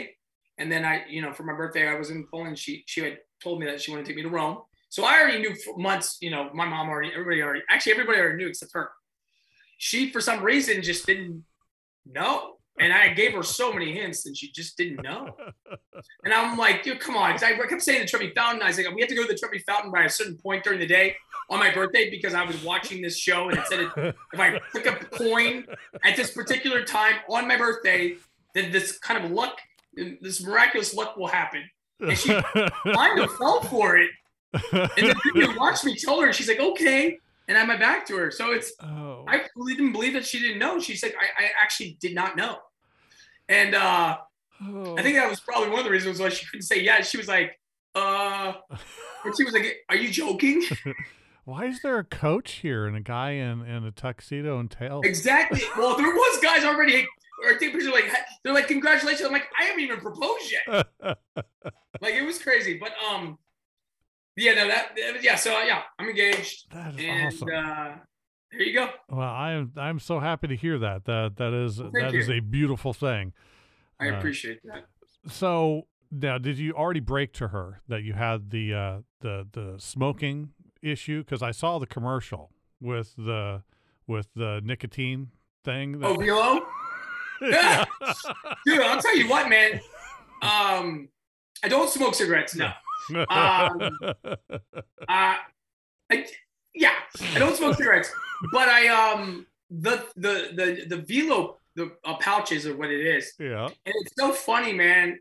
[0.58, 2.58] and then I, you know, for my birthday, I was in Poland.
[2.58, 4.58] She she had told me that she wanted to take me to Rome.
[4.88, 6.18] So I already knew for months.
[6.20, 8.90] You know, my mom already, everybody already, actually everybody already knew except her.
[9.78, 11.44] She, for some reason, just didn't
[12.06, 15.36] know, and I gave her so many hints, and she just didn't know.
[16.24, 17.30] And I'm like, dude, come on.
[17.32, 18.62] 'Cause I kept saying the Trevi Fountain.
[18.62, 20.62] I was like, we have to go to the Trevi Fountain by a certain point
[20.62, 21.16] during the day
[21.48, 24.58] on my birthday because I was watching this show and it said it, if I
[24.72, 25.64] click a coin
[26.04, 28.16] at this particular time on my birthday,
[28.54, 29.58] then this kind of luck
[30.20, 31.62] this miraculous luck will happen.
[32.00, 32.28] And she
[32.84, 34.10] kind of fell for it.
[34.52, 37.18] And then you watched me tell her, she's like, okay.
[37.48, 38.30] And I went back to her.
[38.30, 39.24] So it's, oh.
[39.28, 40.80] I really didn't believe that she didn't know.
[40.80, 42.58] She's like, I, I actually did not know.
[43.48, 44.18] And uh,
[44.62, 44.96] Oh.
[44.96, 47.10] I think that was probably one of the reasons why she couldn't say yes.
[47.10, 47.58] She was like,
[47.94, 48.54] uh,
[49.24, 50.62] and she was like, are you joking?
[51.44, 55.00] Why is there a coach here and a guy in, in a tuxedo and tail?
[55.04, 55.60] exactly.
[55.76, 57.06] Well, there was guys already,
[57.44, 58.10] or I think pictures like,
[58.42, 59.24] they're like, congratulations.
[59.24, 60.88] I'm like, I haven't even proposed yet.
[62.00, 62.78] like it was crazy.
[62.78, 63.38] But um,
[64.36, 65.34] yeah, no, that, yeah.
[65.36, 66.70] So yeah, I'm engaged.
[66.72, 67.48] that is and awesome.
[67.48, 67.94] uh,
[68.52, 68.88] there you go.
[69.08, 71.04] well, I am I'm so happy to hear that.
[71.04, 73.32] That that is Well, that thank is a beautiful thing.
[74.00, 74.86] I Uh, appreciate that.
[75.28, 79.74] So now, did you already break to her that you had the uh, the the
[79.78, 80.50] smoking
[80.82, 81.24] issue?
[81.24, 83.62] Because I saw the commercial with the
[84.06, 85.30] with the nicotine
[85.64, 86.00] thing.
[86.04, 86.60] Oh, Velo?
[87.42, 87.84] yeah.
[88.66, 89.80] Dude, I'll tell you what, man.
[90.42, 91.08] Um,
[91.64, 92.54] I don't smoke cigarettes.
[92.54, 92.70] No.
[93.14, 93.90] Um,
[95.08, 95.36] Uh,
[96.10, 96.26] I,
[96.74, 96.92] yeah,
[97.34, 98.10] I don't smoke cigarettes,
[98.52, 103.32] but I um the the the the Velo the uh, pouches are what it is,
[103.38, 103.66] yeah.
[103.66, 105.18] and it's so funny, man.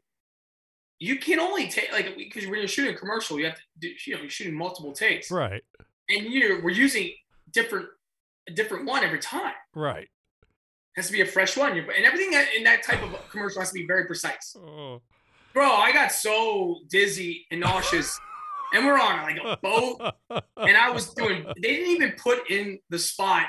[1.00, 3.90] You can only take like because when you're shooting a commercial, you have to do
[4.08, 5.62] you know you're shooting multiple takes, Right.
[6.10, 7.12] and you're we're using
[7.52, 7.88] different
[8.48, 9.54] a different one every time.
[9.74, 10.08] Right.
[10.96, 13.74] has to be a fresh one, and everything in that type of commercial has to
[13.76, 14.56] be very precise.
[14.58, 15.02] Oh.
[15.56, 18.20] Bro, I got so dizzy and nauseous,
[18.74, 20.02] and we're on like a boat.
[20.58, 21.46] and I was doing.
[21.62, 23.46] They didn't even put in the spot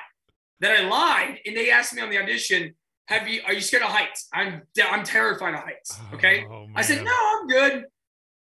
[0.60, 2.76] that I lied, and they asked me on the audition,
[3.08, 3.40] "Have you?
[3.44, 4.62] Are you scared of heights?" I'm.
[4.88, 5.98] I'm terrified of heights.
[5.98, 6.46] Oh, okay.
[6.48, 7.84] Oh, I said, "No, I'm good.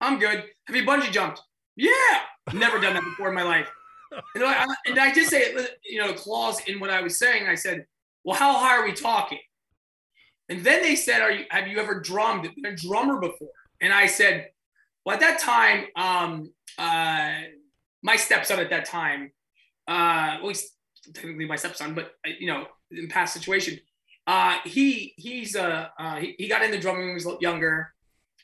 [0.02, 1.42] I'm good." Have you bungee jumped?
[1.78, 1.94] Yeah.
[2.54, 3.72] Never done that before in my life.
[4.36, 7.48] And I, and I did say, you know, clause in what I was saying.
[7.48, 7.86] I said,
[8.26, 9.40] "Well, how high are we talking?"
[10.54, 11.46] And then they said, "Are you?
[11.50, 12.44] Have you ever drummed?
[12.44, 13.50] Been a drummer before?"
[13.82, 14.50] And I said,
[15.04, 17.34] "Well, at that time, um, uh,
[18.04, 19.32] my stepson at that time,
[19.88, 20.70] uh, well, he's
[21.12, 23.80] technically my stepson, but uh, you know, in past situation,
[24.28, 27.92] uh, he he's uh, uh he, he got into drumming when he was younger,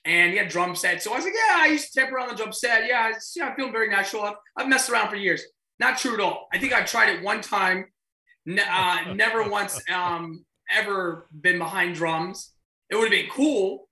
[0.03, 1.03] and he had drum set.
[1.03, 2.87] So I was like, yeah, I used to tap around the drum set.
[2.87, 4.23] Yeah, it's, yeah, I feel very natural.
[4.23, 5.43] I've, I've messed around for years.
[5.79, 6.47] Not true at all.
[6.51, 7.85] I think I tried it one time.
[8.47, 12.53] Uh, never once um, ever been behind drums.
[12.89, 13.87] It would have been cool.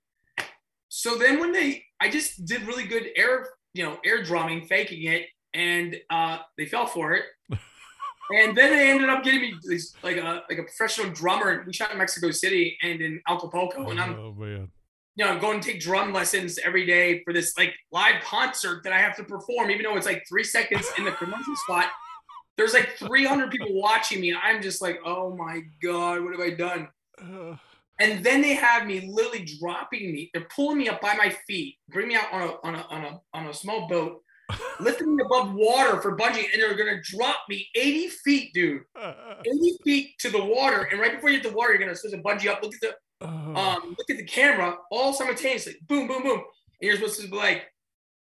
[0.88, 5.04] So then when they, I just did really good air, you know, air drumming, faking
[5.04, 7.24] it, and uh, they fell for it.
[7.50, 11.62] and then they ended up getting me this, like a like a professional drummer.
[11.66, 14.68] We shot in Mexico City and in Acapulco, and I'm Oh man.
[15.16, 18.92] you know, going to take drum lessons every day for this like live concert that
[18.92, 21.86] I have to perform, even though it's like three seconds in the commercial spot.
[22.58, 26.40] There's like 300 people watching me, and I'm just like, oh my god, what have
[26.40, 26.88] I done?
[27.18, 27.56] Uh,
[28.00, 30.30] And then they have me literally dropping me.
[30.34, 33.04] They're pulling me up by my feet, bring me out on a on a on
[33.04, 34.22] a on a small boat,
[34.80, 38.82] lifting me above water for bungee, and they're gonna drop me 80 feet, dude.
[39.46, 42.14] 80 feet to the water, and right before you hit the water, you're gonna supposed
[42.16, 42.62] to bungee up.
[42.62, 42.80] Look at
[43.20, 45.74] the um, look at the camera all simultaneously.
[45.88, 46.38] Boom, boom, boom.
[46.80, 47.64] And you're supposed to be like,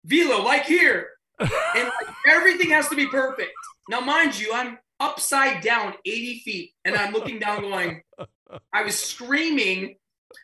[0.04, 1.10] Velo, like here.
[1.40, 3.52] And like, everything has to be perfect.
[3.90, 8.02] Now, mind you, I'm upside down 80 feet and I'm looking down going,
[8.72, 9.96] I was screaming.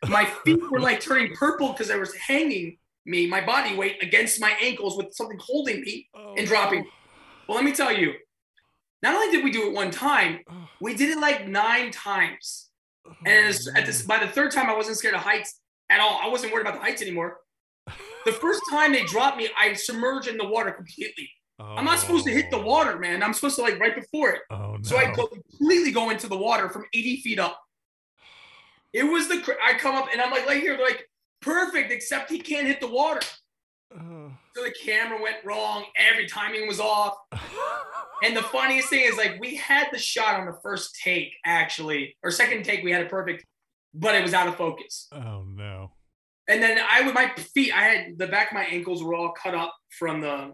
[0.09, 4.41] My feet were like turning purple because I was hanging me, my body weight against
[4.41, 6.09] my ankles with something holding me.
[6.13, 6.87] Oh, and dropping.
[7.47, 8.15] Well, let me tell you,
[9.01, 12.71] not only did we do it one time, Oh, we did it like nine times.
[13.07, 16.01] Oh, and it's, at this, by the third time, I wasn't scared of heights at
[16.01, 16.19] all.
[16.21, 17.37] I wasn't worried about the heights anymore.
[18.25, 21.31] The first time they dropped me, I submerged in the water completely.
[21.59, 23.23] Oh, I'm not supposed to hit the water, man.
[23.23, 24.42] I'm supposed to like right before it.
[24.51, 24.79] Oh no.
[24.83, 27.59] So I go completely go into the water from 80 feet up.
[28.92, 31.09] It was the I come up and I'm like, like here, like
[31.40, 33.21] perfect, except he can't hit the water.
[33.95, 34.33] Oh.
[34.57, 35.85] So the camera went wrong.
[35.99, 37.14] Every timing was off.
[38.25, 42.16] And the funniest thing is, like, we had the shot on the first take, actually,
[42.23, 43.45] or second take, we had it perfect,
[43.92, 45.09] but it was out of focus.
[45.12, 45.92] oh no.
[46.49, 49.33] And then I, with my feet, I had the back of my ankles were all
[49.33, 50.53] cut up from the,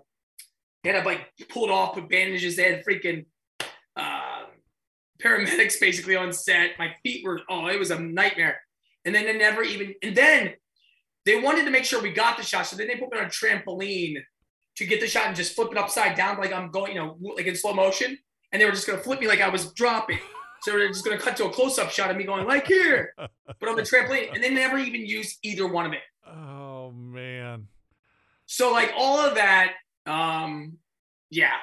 [0.83, 2.57] they had to like pulled off, put bandages.
[2.57, 3.27] They had freaking
[3.97, 4.45] uh,
[5.23, 6.79] paramedics basically on set.
[6.79, 8.61] My feet were, oh, it was a nightmare.
[9.05, 10.55] And then they never even, and then
[11.25, 12.67] they wanted to make sure we got the shot.
[12.67, 14.17] So then they put me on a trampoline
[14.77, 17.19] to get the shot and just flip it upside down, like I'm going, you know,
[17.37, 18.19] like in slow motion.
[18.51, 20.19] And they were just gonna flip me like I was dropping.
[20.63, 23.69] So they're just gonna cut to a close-up shot of me going like here, but
[23.69, 26.03] on the trampoline, and they never even used either one of it.
[26.27, 27.67] Oh man.
[28.47, 29.73] So like all of that,
[30.07, 30.79] um,
[31.31, 31.57] yeah.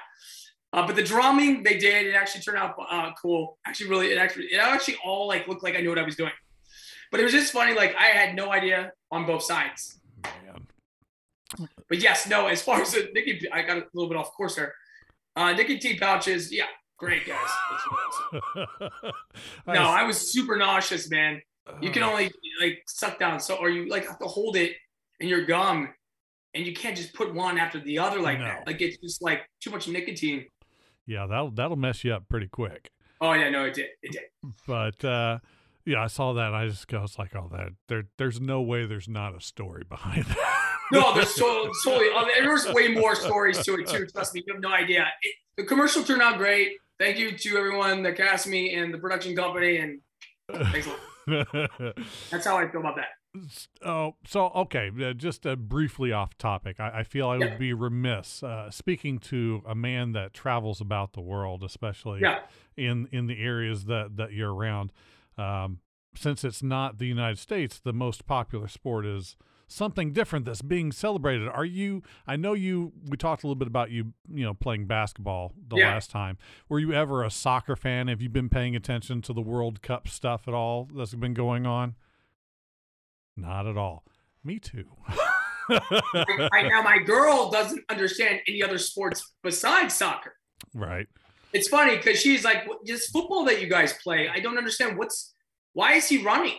[0.71, 3.58] Uh, but the drumming they did, it actually turned out uh, cool.
[3.65, 6.15] Actually, really, it actually, it actually all like looked like I knew what I was
[6.15, 6.32] doing.
[7.12, 7.73] but it was just funny.
[7.73, 9.99] Like I had no idea on both sides.
[10.23, 10.67] Man.
[11.88, 12.47] But yes, no.
[12.47, 14.73] As far as the Nicky, I got a little bit off course there.
[15.36, 16.65] Uh, nicotine pouches, yeah,
[16.97, 17.49] great guys.
[19.67, 21.41] no, I was super nauseous, man.
[21.82, 22.10] You can uh.
[22.10, 24.73] only like suck down so, or you like have to hold it
[25.19, 25.89] in your gum,
[26.53, 28.45] and you can't just put one after the other like no.
[28.45, 28.67] that.
[28.67, 30.45] Like it's just like too much nicotine.
[31.05, 32.91] Yeah, that'll that'll mess you up pretty quick.
[33.21, 34.53] Oh yeah, no, it did, it did.
[34.67, 35.39] But uh,
[35.85, 36.53] yeah, I saw that.
[36.53, 39.83] I just I was like, oh, that there, there's no way there's not a story
[39.89, 40.65] behind that.
[40.91, 42.09] no, there's so totally.
[42.15, 44.05] Uh, there's way more stories to it too.
[44.07, 45.07] Trust me, you have no idea.
[45.21, 46.73] It, the commercial turned out great.
[46.99, 50.01] Thank you to everyone that cast me and the production company, and
[50.71, 51.95] thanks a lot.
[52.29, 53.07] That's how I feel about that.
[53.86, 54.92] Oh, so okay.
[55.02, 57.46] Uh, just uh, briefly off topic, I, I feel I yeah.
[57.46, 62.39] would be remiss uh, speaking to a man that travels about the world, especially yeah.
[62.76, 64.92] in in the areas that that you're around.
[65.38, 65.80] Um,
[66.15, 69.38] since it's not the United States, the most popular sport is
[69.68, 71.48] something different that's being celebrated.
[71.48, 72.02] Are you?
[72.26, 72.94] I know you.
[73.08, 74.13] We talked a little bit about you.
[74.28, 75.94] You know, playing basketball the yeah.
[75.94, 76.38] last time.
[76.68, 78.08] Were you ever a soccer fan?
[78.08, 81.68] Have you been paying attention to the World Cup stuff at all that's been going
[81.68, 81.96] on?
[83.41, 84.04] Not at all.
[84.43, 84.86] Me too.
[85.69, 90.34] right now, my girl doesn't understand any other sports besides soccer.
[90.73, 91.08] Right.
[91.54, 94.97] It's funny because she's like, "This football that you guys play, I don't understand.
[94.97, 95.34] What's
[95.73, 96.58] why is he running?"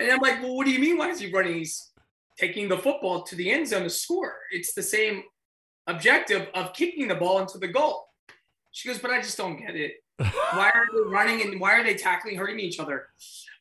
[0.00, 0.98] And I'm like, "Well, what do you mean?
[0.98, 1.54] Why is he running?
[1.54, 1.90] He's
[2.38, 4.36] taking the football to the end zone to score.
[4.50, 5.22] It's the same
[5.86, 8.06] objective of kicking the ball into the goal.
[8.72, 9.92] She goes, but I just don't get it.
[10.18, 13.08] Why are they running and why are they tackling, hurting each other?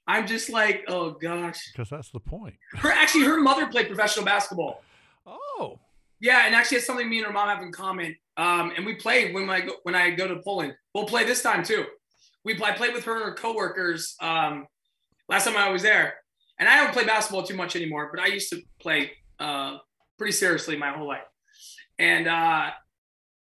[0.07, 1.71] I'm just like, oh gosh.
[1.71, 2.55] Because that's the point.
[2.75, 4.83] Her actually, her mother played professional basketball.
[5.25, 5.79] Oh.
[6.19, 8.15] Yeah, and actually, it's something me and her mom have in common.
[8.37, 10.73] Um, and we play when I go, when I go to Poland.
[10.93, 11.85] We'll play this time too.
[12.45, 14.67] We I played with her and her coworkers um,
[15.29, 16.15] last time I was there
[16.59, 19.77] and I don't play basketball too much anymore, but I used to play uh,
[20.17, 21.23] pretty seriously my whole life.
[21.99, 22.69] And uh,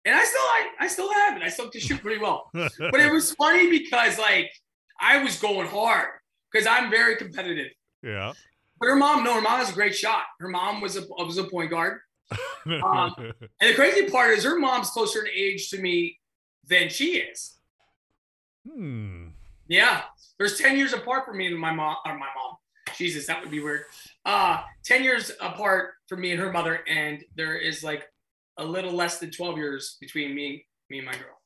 [0.05, 1.43] and I still I, I still have it.
[1.43, 2.49] I still can shoot pretty well.
[2.53, 4.51] but it was funny because like
[4.99, 6.09] I was going hard
[6.51, 7.71] because I'm very competitive.
[8.03, 8.33] Yeah.
[8.79, 10.23] But her mom, no, her mom was a great shot.
[10.39, 11.99] Her mom was a was a point guard.
[12.83, 16.19] um, and the crazy part is her mom's closer in age to me
[16.67, 17.57] than she is.
[18.67, 19.29] Hmm.
[19.67, 20.01] Yeah.
[20.37, 22.57] There's 10 years apart from me and my mom or my mom.
[22.95, 23.83] Jesus, that would be weird.
[24.25, 28.03] Uh, 10 years apart from me and her mother, and there is like
[28.57, 31.38] a little less than 12 years between me, me and my girl.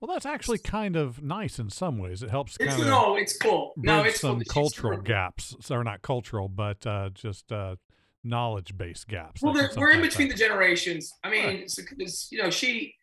[0.00, 2.22] Well, that's actually kind of nice in some ways.
[2.22, 3.72] It helps kind it's, of no, it's cool.
[3.76, 4.44] No, it's some cool.
[4.44, 7.76] cultural gaps, or not cultural, but uh, just uh,
[8.22, 9.42] knowledge-based gaps.
[9.42, 11.10] Well, we're in between the generations.
[11.22, 11.70] I mean, right.
[11.70, 11.82] so,
[12.30, 12.94] you know, she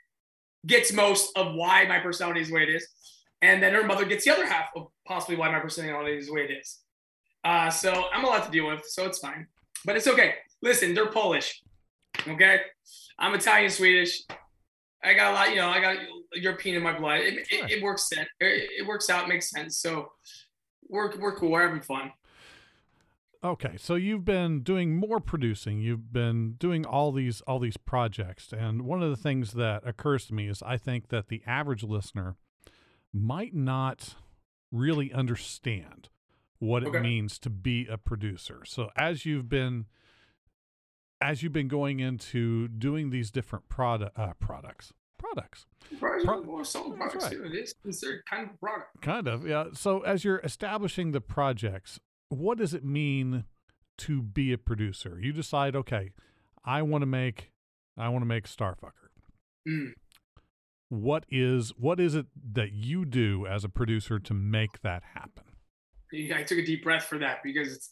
[0.68, 2.88] gets most of why my personality is the way it is,
[3.42, 6.34] and then her mother gets the other half of possibly why my personality is the
[6.34, 6.80] way it is.
[7.44, 9.48] Uh, so I'm a lot to deal with, so it's fine.
[9.86, 10.36] But it's okay.
[10.62, 11.64] Listen, they're Polish.
[12.28, 12.60] Okay.
[13.18, 14.22] I'm Italian, Swedish.
[15.04, 15.98] I got a lot, you know, I got
[16.34, 17.22] European in my blood.
[17.22, 17.66] It, sure.
[17.66, 19.78] it, it works it, it works out, makes sense.
[19.78, 20.12] So
[20.88, 22.12] we're we're cool, we're having fun.
[23.44, 25.80] Okay, so you've been doing more producing.
[25.80, 30.28] You've been doing all these all these projects, and one of the things that occurs
[30.28, 32.36] to me is I think that the average listener
[33.12, 34.16] might not
[34.72, 36.10] really understand
[36.60, 37.00] what okay.
[37.00, 38.62] it means to be a producer.
[38.66, 39.88] So as you've been
[41.22, 45.66] as you've been going into doing these different product uh, products products.
[46.00, 47.34] Pro- more some products right.
[47.34, 49.02] It is considered kind of product.
[49.02, 49.66] Kind of, yeah.
[49.74, 53.46] So as you're establishing the projects, what does it mean
[54.00, 55.20] to be a producer?
[55.22, 56.10] You decide, okay,
[56.66, 57.52] I want to make
[57.98, 59.10] I want to make Starfucker.
[59.68, 59.94] Mm.
[60.90, 65.44] What is what is it that you do as a producer to make that happen?
[66.36, 67.92] I took a deep breath for that because it's.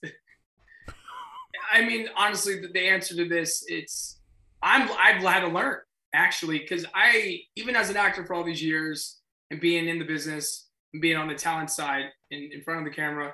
[1.71, 4.19] I mean, honestly, the, answer to this, it's
[4.61, 5.77] I'm I've had to learn
[6.13, 9.19] actually because I even as an actor for all these years
[9.51, 12.85] and being in the business and being on the talent side in, in front of
[12.85, 13.33] the camera,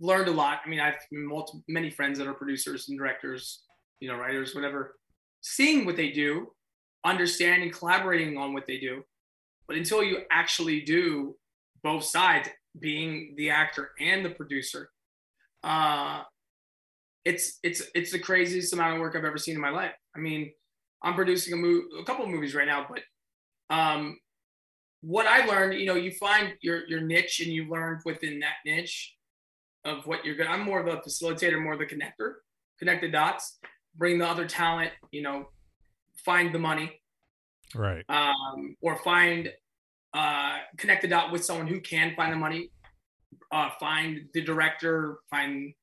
[0.00, 0.60] learned a lot.
[0.64, 0.94] I mean, I've
[1.68, 3.62] many friends that are producers and directors,
[4.00, 4.96] you know, writers, whatever,
[5.40, 6.48] seeing what they do,
[7.04, 9.02] understanding, collaborating on what they do.
[9.66, 11.36] But until you actually do
[11.82, 12.48] both sides,
[12.80, 14.90] being the actor and the producer.
[15.62, 16.22] Uh,
[17.28, 19.92] it's it's it's the craziest amount of work I've ever seen in my life.
[20.16, 20.50] I mean,
[21.02, 23.02] I'm producing a movie, a couple of movies right now, but
[23.74, 24.18] um,
[25.02, 28.56] what I learned, you know, you find your your niche and you learn within that
[28.64, 29.14] niche
[29.84, 30.46] of what you're good.
[30.46, 32.36] I'm more of a facilitator, more of the connector,
[32.78, 33.58] connect the dots,
[33.94, 35.50] bring the other talent, you know,
[36.24, 36.98] find the money,
[37.74, 38.04] right?
[38.08, 39.52] Um, or find
[40.14, 42.70] uh, connect the dot with someone who can find the money,
[43.52, 45.74] uh, find the director, find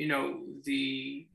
[0.00, 1.26] you know the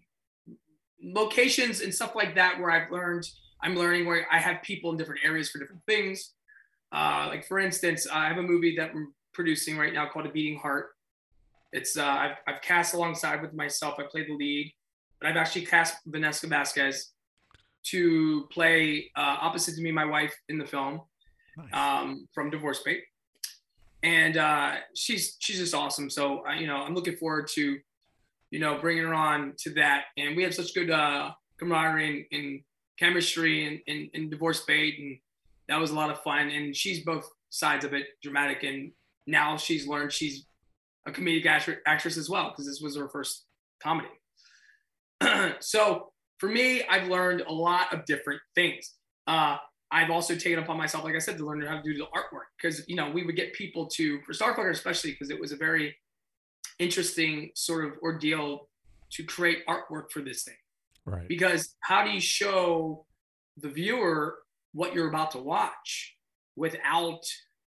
[1.04, 3.26] locations and stuff like that where I've learned.
[3.62, 6.34] I'm learning where I have people in different areas for different things.
[6.92, 10.32] Uh, like for instance, I have a movie that I'm producing right now called A
[10.32, 10.88] Beating Heart.
[11.72, 13.96] It's uh, I've, I've cast alongside with myself.
[14.00, 14.74] I play the lead,
[15.20, 17.12] but I've actually cast Vanessa Vasquez
[17.92, 21.02] to play uh, opposite to me, my wife in the film
[21.58, 21.74] Nice.
[21.74, 23.04] um, from Divorce Bait,
[24.04, 26.10] and uh, she's she's just awesome.
[26.10, 27.78] So uh, you know, I'm looking forward to
[28.56, 32.42] you know bringing her on to that, and we have such good uh, camaraderie and,
[32.42, 32.62] and
[32.98, 35.18] chemistry and, and, and Divorce Bait, and
[35.68, 36.48] that was a lot of fun.
[36.48, 38.94] And she's both sides of it, dramatic, and
[39.28, 40.46] now she's learned she's
[41.06, 41.46] a comedic
[41.86, 43.44] actress as well because this was her first
[43.84, 44.08] comedy.
[45.60, 48.94] so for me, I've learned a lot of different things.
[49.28, 49.58] Uh,
[49.92, 52.48] I've also taken upon myself, like I said, to learn how to do the artwork
[52.58, 55.58] because you know we would get people to for Starfucker especially because it was a
[55.58, 55.94] very
[56.80, 58.68] interesting sort of ordeal
[59.12, 60.56] to create artwork for this thing
[61.06, 61.28] right.
[61.28, 63.06] because how do you show
[63.58, 64.40] the viewer
[64.74, 66.16] what you're about to watch
[66.56, 67.22] without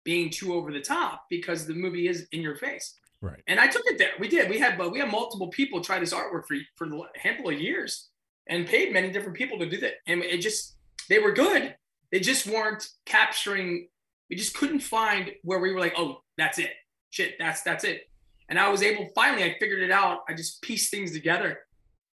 [0.04, 3.42] being too over the top because the movie is in your face Right.
[3.48, 4.12] and I took it there.
[4.20, 4.50] We did.
[4.52, 7.60] We had, but we had multiple people try this artwork for for a handful of
[7.60, 8.10] years,
[8.48, 9.94] and paid many different people to do that.
[10.06, 10.76] And it just
[11.10, 11.76] they were good.
[12.12, 13.88] They just weren't capturing.
[14.30, 16.72] We just couldn't find where we were like, oh, that's it.
[17.10, 18.10] Shit, that's that's it.
[18.50, 19.10] And I was able.
[19.16, 20.20] Finally, I figured it out.
[20.30, 21.60] I just pieced things together,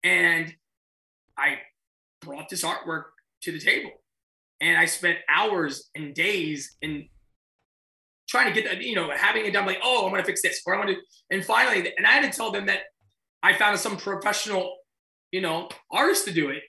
[0.03, 0.53] and
[1.37, 1.59] I
[2.21, 3.05] brought this artwork
[3.41, 3.91] to the table.
[4.61, 7.07] And I spent hours and days in
[8.27, 10.61] trying to get that, you know, having it done like, oh, I'm gonna fix this,
[10.65, 10.97] or I'm gonna,
[11.31, 12.81] and finally, and I had to tell them that
[13.41, 14.75] I found some professional,
[15.31, 16.63] you know, artist to do it.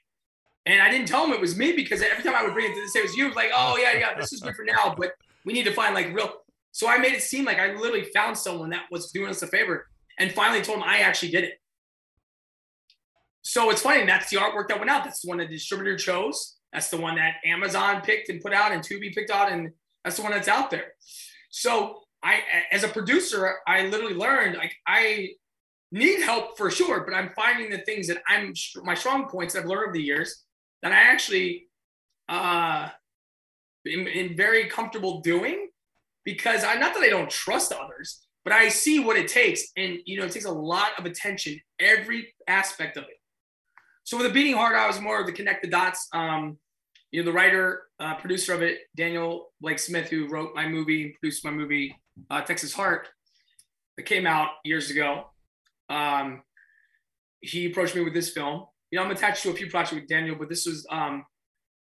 [0.66, 2.74] And I didn't tell them it was me because every time I would bring it
[2.74, 4.54] to the say it was you, it was like, oh yeah, yeah, this is good
[4.54, 5.12] for now, but
[5.44, 6.32] we need to find like real.
[6.72, 9.46] So I made it seem like I literally found someone that was doing us a
[9.46, 9.86] favor,
[10.18, 11.54] and finally told them I actually did it.
[13.42, 14.04] So it's funny.
[14.04, 15.04] That's the artwork that went out.
[15.04, 16.58] That's the one the distributor chose.
[16.72, 19.70] That's the one that Amazon picked and put out, and Tubi picked out, and
[20.04, 20.92] that's the one that's out there.
[21.50, 25.30] So I, as a producer, I literally learned like I
[25.90, 28.54] need help for sure, but I'm finding the things that I'm
[28.84, 30.44] my strong points that I've learned over the years
[30.82, 31.66] that I actually
[32.28, 32.88] uh
[33.88, 35.69] am, am very comfortable doing
[36.30, 39.98] because I not that I don't trust others, but I see what it takes, and
[40.04, 43.18] you know it takes a lot of attention, every aspect of it.
[44.04, 46.06] So with a beating heart, I was more of the connect the dots.
[46.12, 46.58] Um,
[47.10, 51.16] you know, the writer, uh, producer of it, Daniel Blake Smith, who wrote my movie,
[51.20, 51.96] produced my movie,
[52.30, 53.08] uh, Texas Heart,
[53.96, 55.24] that came out years ago.
[55.88, 56.42] Um,
[57.40, 58.66] he approached me with this film.
[58.92, 61.24] You know, I'm attached to a few projects with Daniel, but this was um,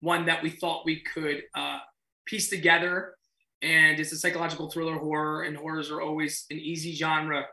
[0.01, 1.81] one that we thought we could uh,
[2.25, 3.15] piece together.
[3.63, 7.47] And it's a psychological thriller horror, and horrors are always an easy genre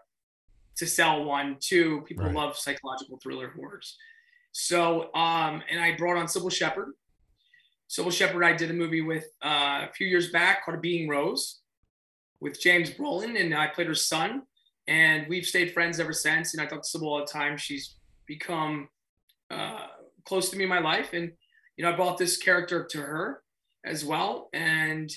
[0.78, 1.24] to sell.
[1.24, 2.36] One, two, people Right.
[2.36, 3.98] love psychological thriller horrors.
[4.52, 6.94] So, um, and I brought on Cybill Shepherd.
[7.90, 11.62] Cybill Shepherd, I did a movie with uh, a few years back called Being Rose
[12.40, 14.44] with James Brolin, and I played her son.
[14.88, 16.54] And we've stayed friends ever since.
[16.54, 17.58] And I talk to Cybill all the time.
[17.58, 17.96] She's
[18.28, 18.88] become
[19.50, 19.88] uh,
[20.26, 21.14] close to me in my life.
[21.14, 21.32] And,
[21.76, 23.42] you know, I brought this character to her
[23.84, 24.50] as well.
[24.54, 25.12] And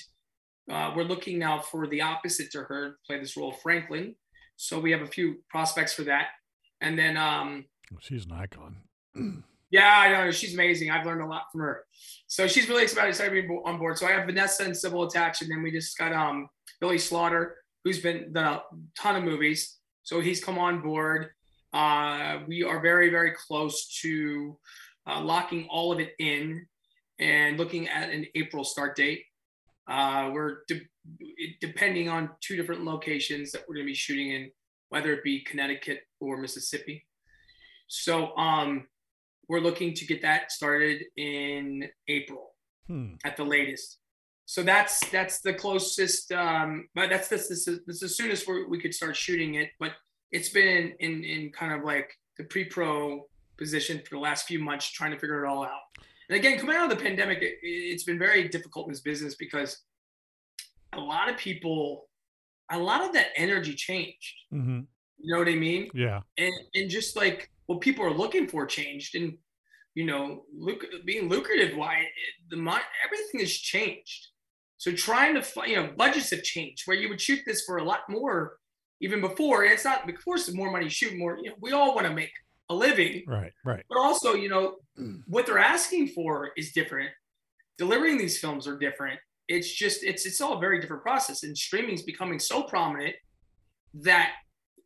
[0.69, 4.15] uh, we're looking now for the opposite to her to play this role, Franklin.
[4.55, 6.27] So we have a few prospects for that.
[6.81, 7.65] And then, um,
[7.99, 8.77] She's an icon.
[9.71, 10.91] yeah, I know she's amazing.
[10.91, 11.85] I've learned a lot from her.
[12.27, 13.97] So she's really excited, excited to be on board.
[13.97, 16.47] So I have Vanessa and Cybill attached, and then we just got um
[16.79, 18.61] Billy Slaughter, who's been done a
[18.97, 19.77] ton of movies.
[20.03, 21.29] So he's come on board.
[21.73, 24.57] Uh, we are very, very close to
[25.07, 26.65] uh, locking all of it in
[27.19, 29.23] and looking at an April start date.
[29.89, 30.87] Uh, we're de-
[31.59, 34.51] depending on two different locations that we're going to be shooting in,
[34.89, 37.05] whether it be Connecticut or Mississippi.
[37.87, 38.87] So um,
[39.47, 42.45] we're looking to get that started in April
[42.87, 43.13] Hmm.
[43.23, 43.99] at the latest.
[44.45, 48.47] So that's that's the closest, um, but that's this this is, this is the soonest
[48.47, 49.69] we we could start shooting it.
[49.79, 49.91] But
[50.31, 52.09] it's been in in kind of like
[52.39, 53.27] the pre-pro
[53.59, 55.81] position for the last few months, trying to figure it all out.
[56.29, 59.35] And again, coming out of the pandemic, it, it's been very difficult in this business
[59.35, 59.81] because
[60.93, 62.07] a lot of people,
[62.71, 64.35] a lot of that energy changed.
[64.51, 64.81] hmm
[65.17, 65.89] You know what I mean?
[65.93, 66.21] Yeah.
[66.37, 69.37] and and just like what people are looking for changed and
[69.95, 72.05] you know look being lucrative why
[72.49, 72.57] the
[73.05, 74.27] everything has changed
[74.77, 77.77] so trying to find you know budgets have changed where you would shoot this for
[77.77, 78.57] a lot more
[79.01, 81.55] even before and it's not of course the more money you shoot more you know
[81.61, 82.31] we all want to make
[82.69, 83.51] a living Right.
[83.65, 83.83] Right.
[83.89, 84.75] but also you know
[85.27, 87.09] what they're asking for is different
[87.77, 91.57] delivering these films are different it's just it's it's all a very different process and
[91.57, 93.15] streaming is becoming so prominent
[93.93, 94.33] that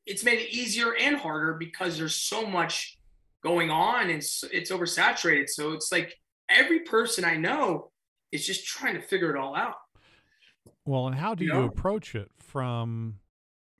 [0.05, 2.97] it's made it easier and harder because there's so much
[3.43, 5.49] going on and it's, it's oversaturated.
[5.49, 6.13] So it's like
[6.49, 7.91] every person I know
[8.31, 9.75] is just trying to figure it all out.
[10.86, 11.65] Well, and how do you, You know?
[11.65, 13.15] approach it from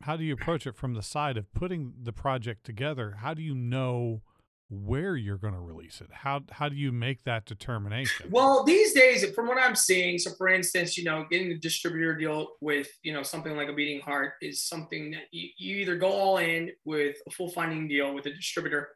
[0.04, 3.18] how do you approach it from the side of putting the project together?
[3.22, 4.22] How do you know
[4.70, 6.10] where you're going to release it?
[6.12, 8.28] How how do you make that determination?
[8.30, 12.16] Well, these days, from what I'm seeing, so for instance, you know, getting a distributor
[12.16, 15.96] deal with, you know, something like a beating heart is something that you, you either
[15.96, 18.90] go all in with a full funding deal with a distributor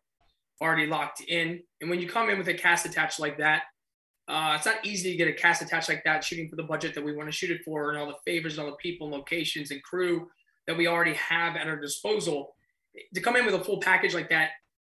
[0.61, 1.61] already locked in.
[1.81, 3.63] And when you come in with a cast attached like that,
[4.27, 6.93] uh, it's not easy to get a cast attached like that, shooting for the budget
[6.95, 9.07] that we want to shoot it for, and all the favors and all the people,
[9.07, 10.27] and locations, and crew
[10.67, 12.55] that we already have at our disposal.
[13.15, 14.51] To come in with a full package like that,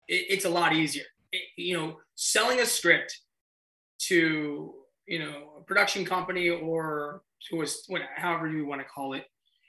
[0.08, 1.04] it, it's a lot easier.
[1.32, 3.20] It- you know, selling a script
[4.08, 4.74] to
[5.06, 7.66] you know a production company or to a
[8.16, 9.24] however you want to call it,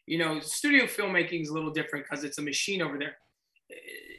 [0.05, 3.15] you know, studio filmmaking is a little different because it's a machine over there.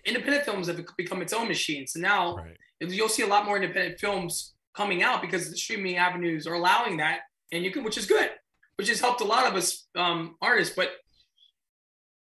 [0.05, 1.87] Independent films have become its own machine.
[1.87, 2.57] So now Right.
[2.80, 6.99] you'll see a lot more independent films coming out because the streaming avenues are allowing
[6.99, 7.20] that,
[7.53, 8.30] and you can, which is good,
[8.76, 10.74] which has helped a lot of us um, artists.
[10.76, 10.91] But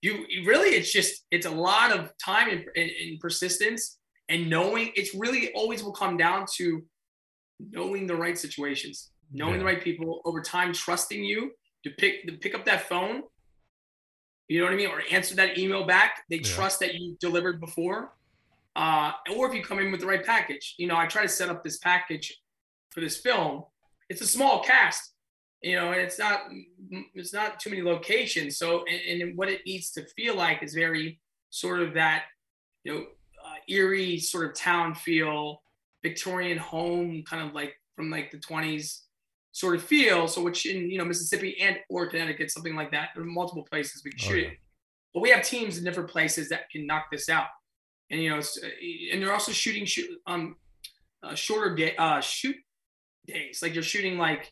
[0.03, 3.99] you, really, it's just it's a lot of time and, and, and persistence,
[4.29, 4.91] and knowing.
[4.95, 6.83] It's really always will come down to
[7.59, 11.51] knowing the right situations, knowing the right people over time, trusting you
[11.83, 13.23] to pick to pick up that phone.
[14.49, 16.23] You know what I mean, or answer that email back.
[16.29, 16.55] They Yeah.
[16.55, 18.13] trust that you delivered before
[18.75, 20.75] uh, or if you come in with the right package.
[20.77, 22.41] You know, I try to set up this package
[22.89, 23.63] for this film.
[24.09, 25.12] It's a small cast,
[25.63, 26.41] you know, and it's not
[27.15, 28.57] it's not too many locations.
[28.57, 32.25] So, and, and what it needs to feel like is very sort of that,
[32.83, 32.99] you know,
[33.45, 35.61] uh, eerie sort of town feel,
[36.03, 39.01] Victorian home, kind of like from like the 20s
[39.53, 40.27] sort of feel.
[40.27, 43.09] So, which in you know Mississippi and or Connecticut, something like that.
[43.15, 44.47] There are multiple places we can Oh, shoot yeah.
[44.49, 44.57] it.
[45.13, 47.47] But we have teams in different places that can knock this out
[48.09, 48.57] and you know, it's,
[49.11, 50.55] and they're also shooting shoot um
[51.23, 52.55] uh, shorter day uh shoot
[53.25, 53.61] days.
[53.61, 54.51] Like they're shooting like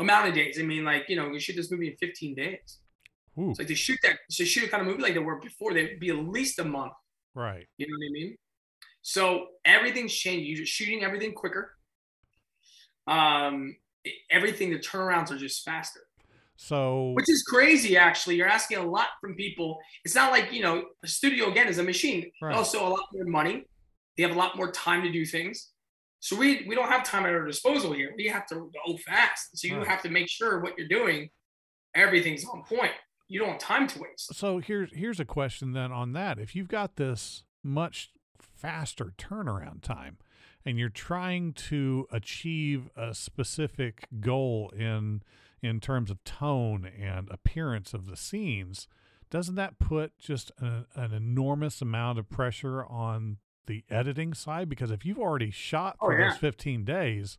[0.00, 0.58] amount of days.
[0.58, 2.78] I mean, like you know, we shoot this movie in 15 days.
[3.38, 5.38] Ooh, It's like to shoot that to shoot a kind of movie like they were
[5.40, 5.72] before.
[5.72, 6.92] They'd be at least a month.
[7.34, 7.66] right.
[7.78, 8.36] You know what I mean?
[9.02, 10.46] So everything's changed.
[10.58, 11.76] You're shooting everything quicker.
[13.06, 13.76] Um,
[14.30, 16.00] everything the turnarounds are just faster
[16.56, 20.62] So which is crazy actually you're asking a lot from people it's not like you
[20.62, 22.54] know a studio again is a machine Right.
[22.54, 23.64] also a lot more money
[24.16, 25.72] they have a lot more time to do things
[26.20, 29.56] so we we don't have time at our disposal here we have to go fast
[29.58, 29.86] so you Right.
[29.88, 31.30] have to make sure what you're doing
[31.94, 32.92] everything's on point
[33.28, 36.38] you don't have time to waste so here's here's a question then on that.
[36.38, 38.10] If you've got this much
[38.40, 40.18] faster turnaround time
[40.64, 45.22] and you're trying to achieve a specific goal in
[45.62, 48.88] in terms of tone and appearance of the scenes,
[49.30, 53.36] doesn't that put just a, an enormous amount of pressure on
[53.66, 54.68] the editing side?
[54.68, 56.28] Because if you've already shot Oh, for yeah.
[56.30, 57.38] those 15 days,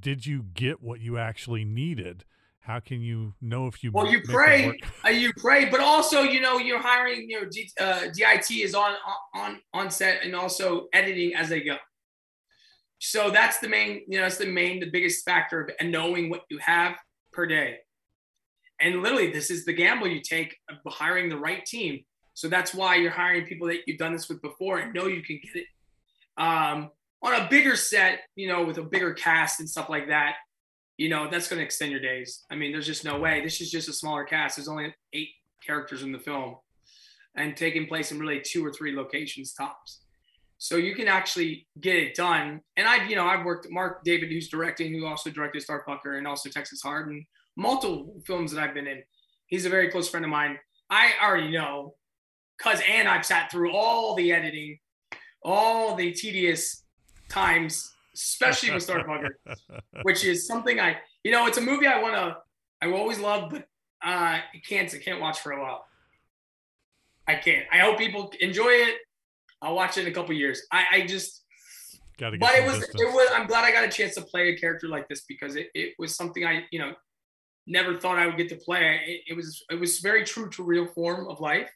[0.00, 2.24] did you get what you actually needed?
[2.60, 6.40] How can you know if you well you pray uh, you pray but also you
[6.40, 8.94] know you're hiring you know D, uh, dit is on
[9.34, 11.76] on on set and also editing as they go
[12.98, 16.30] so that's the main you know that's the main the biggest factor of and knowing
[16.30, 16.96] what you have
[17.34, 17.76] per day
[18.80, 22.00] and literally this is the gamble you take of hiring the right team
[22.34, 25.22] so that's why you're hiring people that you've done this with before and know you
[25.22, 25.66] can get it
[26.36, 26.90] um,
[27.22, 30.34] on a bigger set you know with a bigger cast and stuff like that
[30.96, 32.44] you know that's going to extend your days.
[32.50, 33.42] I mean there's just no way.
[33.42, 34.56] This is just a smaller cast.
[34.56, 35.30] There's only eight
[35.64, 36.56] characters in the film
[37.36, 40.00] and taking place in really two or three locations tops.
[40.58, 42.60] So you can actually get it done.
[42.76, 46.26] And i've you know i've worked mark david who's directing who also directed starfucker and
[46.26, 47.24] also texas heart and
[47.56, 49.02] multiple films that i've been in.
[49.46, 50.58] He's a very close friend of mine.
[50.90, 51.94] I already know
[52.58, 54.78] because and i've sat through all the editing
[55.42, 56.84] all the tedious
[57.28, 59.30] times especially with starfucker
[60.02, 62.36] which is something I, you know, it's a movie I want to,
[62.80, 63.62] I always love, but
[64.04, 65.84] uh, I can't, I can't watch for a while.
[67.26, 67.64] I can't.
[67.72, 68.96] I hope people enjoy it.
[69.62, 70.62] I'll watch it in a couple years.
[70.70, 71.42] I, I just,
[72.18, 73.00] Got to but it was, distance.
[73.00, 73.28] it was.
[73.34, 75.94] I'm glad I got a chance to play a character like this because it, it
[75.98, 76.92] was something I, you know,
[77.66, 79.00] never thought I would get to play.
[79.04, 81.70] It, it was, it was very true to real form of life.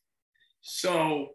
[0.61, 1.29] So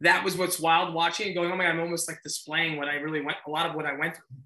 [0.00, 1.50] that was what's wild watching and going.
[1.50, 3.86] Oh my god, I'm almost like displaying what I really went, a lot of what
[3.86, 4.36] I went through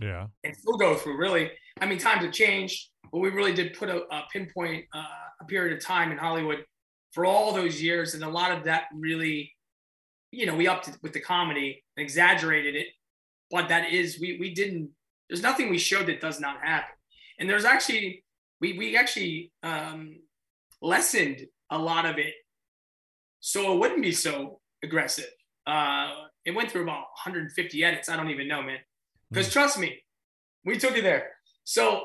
[0.00, 0.26] yeah.
[0.44, 1.50] and still go through really
[1.80, 5.04] i mean times have changed but we really did put a, a pinpoint uh,
[5.40, 6.64] a period of time in hollywood
[7.12, 9.52] for all those years and a lot of that really
[10.30, 12.86] you know we upped it with the comedy and exaggerated it
[13.50, 14.90] but that is we we didn't
[15.28, 16.94] there's nothing we showed that does not happen
[17.38, 18.24] and there's actually
[18.60, 20.16] we we actually um
[20.80, 22.34] lessened a lot of it
[23.40, 25.30] so it wouldn't be so aggressive.
[25.66, 26.12] Uh,
[26.44, 28.08] it went through about 150 edits.
[28.08, 28.78] I don't even know, man.
[29.30, 30.02] Because trust me,
[30.64, 31.30] we took it there.
[31.64, 32.02] So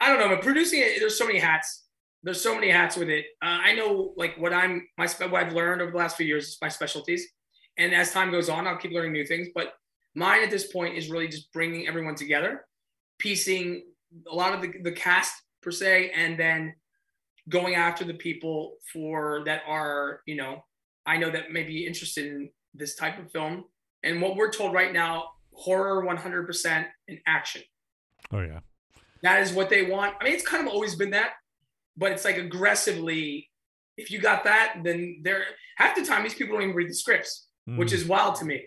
[0.00, 1.84] I don't know, but producing it, there's so many hats.
[2.22, 3.24] There's so many hats with it.
[3.42, 6.48] Uh, I know, like what I'm, my what I've learned over the last few years
[6.48, 7.26] is my specialties,
[7.78, 9.48] and as time goes on, I'll keep learning new things.
[9.54, 9.74] But
[10.14, 12.64] mine at this point is really just bringing everyone together,
[13.18, 13.84] piecing
[14.30, 16.74] a lot of the, the cast per se, and then
[17.48, 20.64] going after the people for that are, you know,
[21.06, 23.64] I know that may be interested in this type of film.
[24.02, 27.62] And what we're told right now, horror 100% in action.
[28.32, 28.60] Oh yeah.
[29.22, 30.14] That is what they want.
[30.20, 31.30] I mean, it's kind of always been that,
[31.96, 33.50] but it's like aggressively.
[33.96, 35.44] If you got that, then they're
[35.76, 37.78] half the time these people don't even read the scripts, mm.
[37.78, 38.64] which is wild to me.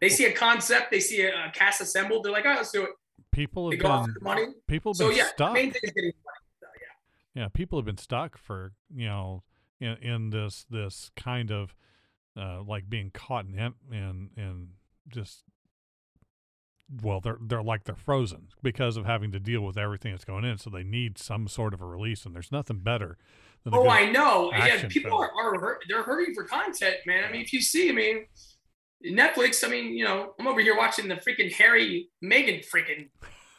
[0.00, 2.84] They see a concept, they see a, a cast assembled, they're like, "Oh, let's do
[2.84, 2.90] it."
[3.32, 4.46] People have been money.
[4.66, 5.52] People have so, been yeah, stuck.
[5.52, 6.38] Main thing is getting money.
[6.60, 6.66] So,
[7.34, 7.42] yeah.
[7.42, 9.42] Yeah, people have been stuck for you know
[9.80, 11.74] in in this this kind of
[12.36, 14.68] uh, like being caught in in in
[15.08, 15.44] just
[17.02, 20.44] well they're they're like they're frozen because of having to deal with everything that's going
[20.44, 20.58] in.
[20.58, 23.18] So they need some sort of a release and there's nothing better
[23.64, 24.52] than oh i know.
[24.52, 27.24] Yeah people are, are they're hurting for content man.
[27.24, 28.26] I mean if you see i mean
[29.06, 33.10] netflix i mean you know i'm over here watching the freaking harry Meghan freaking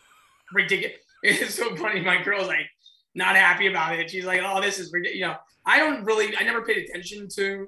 [0.53, 1.99] ridiculous it's so funny.
[1.99, 2.70] My girl's like
[3.16, 5.36] not happy about it she's like oh this is ridiculous you know
[5.66, 7.68] i don't really i never paid attention to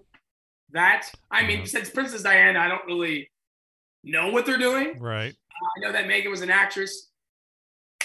[0.71, 3.29] that i mean since princess diana i don't really
[4.03, 7.09] know what they're doing right I know that Meghan was an actress.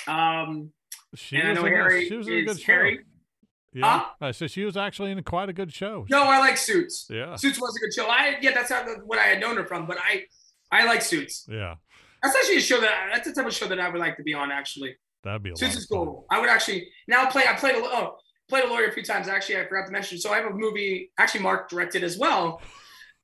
[0.06, 0.72] Um,
[1.14, 2.72] she was, in, Harry she was in a good show.
[2.72, 3.00] Harry.
[3.72, 4.32] Yeah, huh?
[4.32, 6.06] so she was actually in quite a good show.
[6.08, 7.06] No, I like Suits.
[7.10, 8.06] Yeah, Suits was a good show.
[8.06, 9.86] I yeah, that's how what I had known her from.
[9.86, 10.24] But I
[10.70, 11.46] I like Suits.
[11.48, 11.74] Yeah,
[12.22, 14.22] that's actually a show that that's the type of show that I would like to
[14.22, 14.50] be on.
[14.50, 16.26] Actually, that'd be a Suits is cool.
[16.30, 17.44] I would actually now play.
[17.48, 18.16] I played a oh
[18.48, 19.28] played a lawyer a few times.
[19.28, 20.18] Actually, I forgot to mention.
[20.18, 21.10] So I have a movie.
[21.18, 22.60] Actually, Mark directed as well.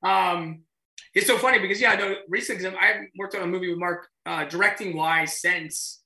[0.03, 0.63] Um,
[1.15, 3.79] it's so funny because yeah, I know recently I haven't worked on a movie with
[3.79, 6.03] Mark uh, directing wise since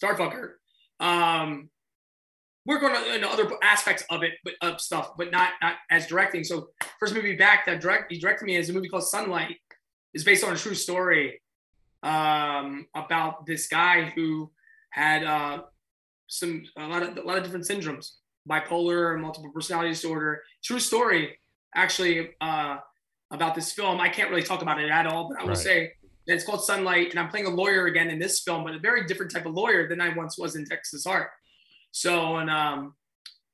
[0.00, 0.52] Starfucker.
[1.00, 1.68] Um,
[2.64, 6.44] work on uh, other aspects of it, but of stuff, but not not as directing.
[6.44, 6.68] So
[7.00, 9.56] first movie back that direct he directed me is a movie called Sunlight.
[10.14, 11.40] It's based on a true story
[12.02, 14.50] um, about this guy who
[14.96, 15.62] had uh,
[16.26, 18.12] some a lot of a lot of different syndromes,
[18.48, 20.42] bipolar, multiple personality disorder.
[20.64, 21.38] True story,
[21.74, 22.30] actually.
[22.40, 22.78] Uh,
[23.30, 24.00] about this film.
[24.00, 25.58] I can't really talk about it at all, but I will right.
[25.58, 25.92] say
[26.26, 28.78] that it's called Sunlight, and I'm playing a lawyer again in this film, but a
[28.78, 31.30] very different type of lawyer than I once was in Texas Heart.
[31.92, 32.94] So, and um,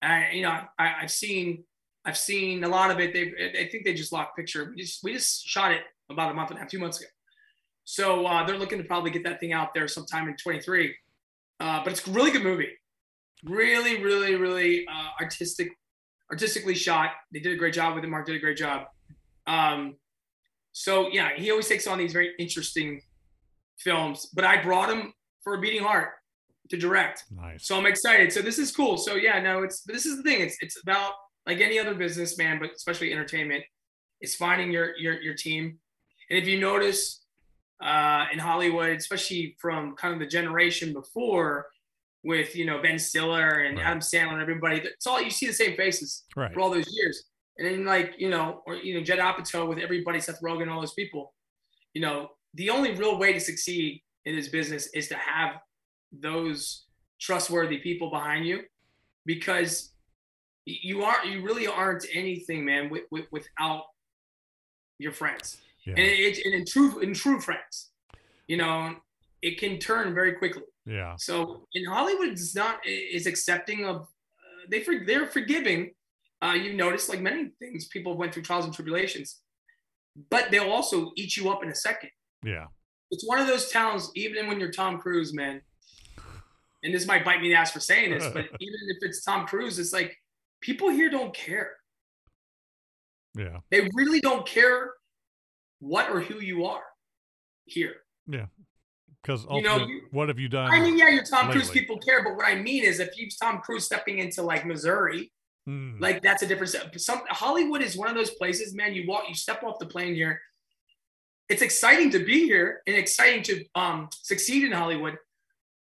[0.03, 1.65] I, you know, I, have seen,
[2.05, 3.13] I've seen a lot of it.
[3.13, 4.73] They, I think they just locked picture.
[4.75, 7.09] We just, we just shot it about a month and a half, two months ago.
[7.85, 10.95] So uh, they're looking to probably get that thing out there sometime in 23.
[11.63, 12.71] Uh, but it's a really good movie.
[13.45, 15.71] Really, really, really uh, artistic,
[16.29, 17.11] artistically shot.
[17.33, 18.09] They did a great job with it.
[18.09, 18.87] Mark did a great job.
[19.47, 19.95] Um,
[20.73, 23.01] so yeah, he always takes on these very interesting
[23.79, 24.29] films.
[24.35, 25.13] But I brought him
[25.45, 26.11] for a beating heart
[26.71, 27.25] to direct.
[27.31, 27.65] Nice.
[27.67, 28.33] So I'm excited.
[28.33, 28.97] So this is cool.
[28.97, 30.41] So yeah, no, it's this is the thing.
[30.41, 31.13] It's it's about
[31.47, 33.63] like any other businessman, but especially entertainment.
[34.21, 35.79] It's finding your your your team.
[36.29, 37.22] And if you notice
[37.83, 41.67] uh, in Hollywood, especially from kind of the generation before,
[42.25, 43.87] with you know Ben Stiller and right.
[43.87, 46.53] Adam Sandler and everybody, it's all you see the same faces right.
[46.53, 47.25] for all those years.
[47.59, 50.81] And then like, you know, or you know, Judd Apatow with everybody, Seth Rogen, all
[50.81, 51.35] those people,
[51.95, 55.57] you know, the only real way to succeed in this business is to have
[56.13, 56.87] those
[57.21, 58.61] trustworthy people behind you
[59.27, 59.93] because
[60.65, 63.83] you are you really aren't anything man with, with, without
[64.99, 65.95] your friends yeah.
[65.97, 67.91] and, it, and in true in true friends
[68.47, 68.95] you know
[69.43, 74.67] it can turn very quickly yeah so in hollywood it's not is accepting of uh,
[74.71, 75.91] they for, they're forgiving
[76.43, 79.41] uh, you notice, like many things, people went through trials and tribulations,
[80.29, 82.11] but they'll also eat you up in a second.
[82.45, 82.67] Yeah.
[83.13, 85.63] It's one of those towns, even when you're Tom Cruise, man.
[86.83, 89.23] And this might bite me in the ass for saying this, but even if it's
[89.23, 90.17] Tom Cruise, it's like
[90.61, 91.71] people here don't care.
[93.39, 93.59] Yeah.
[93.71, 94.91] They really don't care
[95.83, 96.83] what or who you are
[97.65, 97.97] here.
[98.27, 98.47] Yeah.
[99.23, 100.73] Because you know, what have you done?
[100.73, 101.61] I mean, yeah, you're Tom lately?
[101.61, 101.71] Cruise.
[101.71, 105.31] People care, but what I mean is, if you Tom Cruise stepping into like Missouri,
[105.69, 106.01] Mm.
[106.01, 106.75] Like that's a different.
[107.01, 108.95] Some Hollywood is one of those places, man.
[108.95, 110.41] You walk, you step off the plane here.
[111.49, 115.17] It's exciting to be here and exciting to um, succeed in Hollywood,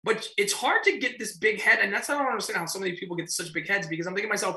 [0.03, 1.81] but it's hard to get this big head.
[1.81, 4.07] And that's how I don't understand how so many people get such big heads because
[4.07, 4.57] I'm thinking to myself,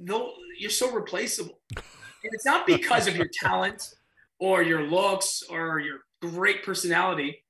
[0.00, 1.60] though you're so replaceable.
[2.26, 3.94] And it's not because of your talent
[4.38, 7.44] or your looks or your great personality.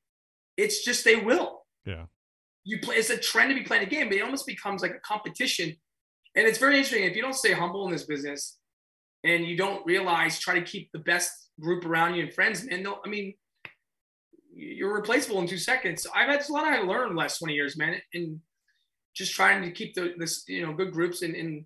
[0.56, 1.64] It's just they will.
[1.84, 2.06] Yeah.
[2.64, 2.96] You play.
[2.96, 5.76] It's a trend to be playing a game, but it almost becomes like a competition
[6.36, 8.58] and it's very interesting if you don't stay humble in this business
[9.24, 12.82] and you don't realize, try to keep the best group around you and friends, man.
[12.82, 13.34] No, I mean,
[14.54, 16.06] you're replaceable in two seconds.
[16.14, 18.40] I've had a lot I learned the last 20 years, man, and
[19.14, 21.64] just trying to keep the this you know good groups and and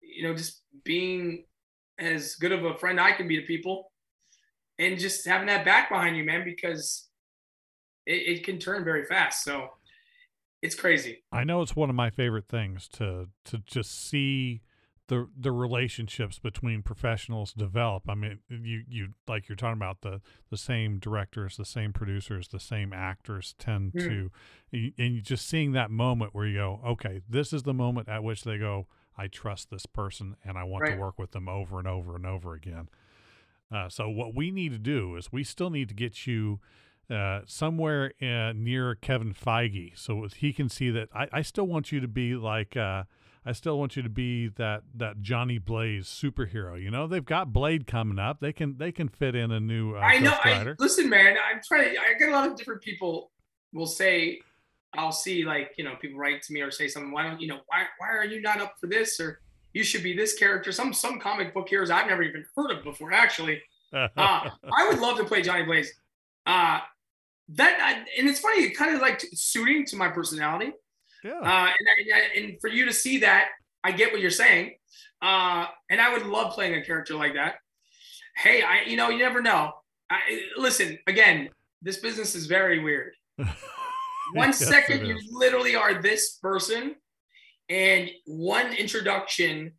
[0.00, 1.44] you know just being
[2.00, 3.92] as good of a friend I can be to people,
[4.78, 7.08] and just having that back behind you, man, because
[8.06, 9.44] it, it can turn very fast.
[9.44, 9.68] So
[10.62, 11.22] it's crazy.
[11.32, 14.62] I know it's one of my favorite things to to just see
[15.10, 18.04] the the relationships between professionals develop.
[18.08, 20.20] I mean, you you like you're talking about the
[20.50, 24.04] the same directors, the same producers, the same actors tend mm.
[24.72, 28.22] to, and just seeing that moment where you go, okay, this is the moment at
[28.22, 28.86] which they go,
[29.16, 30.94] I trust this person and I want right.
[30.94, 32.88] to work with them over and over and over again.
[33.72, 36.60] Uh, so what we need to do is we still need to get you
[37.10, 41.08] uh, somewhere uh, near Kevin Feige, so he can see that.
[41.14, 42.76] I, I still want you to be like.
[42.76, 43.04] Uh,
[43.44, 46.80] I still want you to be that that Johnny Blaze superhero.
[46.80, 48.40] You know, they've got Blade coming up.
[48.40, 49.96] They can they can fit in a new.
[49.96, 50.36] Uh, I know.
[50.44, 51.36] I, listen, man.
[51.36, 51.94] I'm trying.
[51.94, 53.30] To, I get a lot of different people
[53.72, 54.40] will say,
[54.94, 57.12] I'll see like you know people write to me or say something.
[57.12, 59.40] Why don't you know why why are you not up for this or
[59.72, 60.72] you should be this character?
[60.72, 63.12] Some some comic book heroes I've never even heard of before.
[63.12, 63.62] Actually,
[63.92, 65.92] uh, I would love to play Johnny Blaze.
[66.46, 66.80] Uh,
[67.50, 70.72] that and it's funny, it kind of like suiting to my personality.
[71.22, 71.40] Yeah.
[71.40, 71.70] Uh,
[72.36, 73.48] and, and for you to see that,
[73.84, 74.76] I get what you're saying.
[75.20, 77.56] Uh, and I would love playing a character like that.
[78.36, 79.72] Hey, I you know you never know.
[80.10, 80.18] I,
[80.56, 81.50] listen again.
[81.82, 83.14] This business is very weird.
[84.34, 86.96] one yes, second you literally are this person,
[87.68, 89.72] and one introduction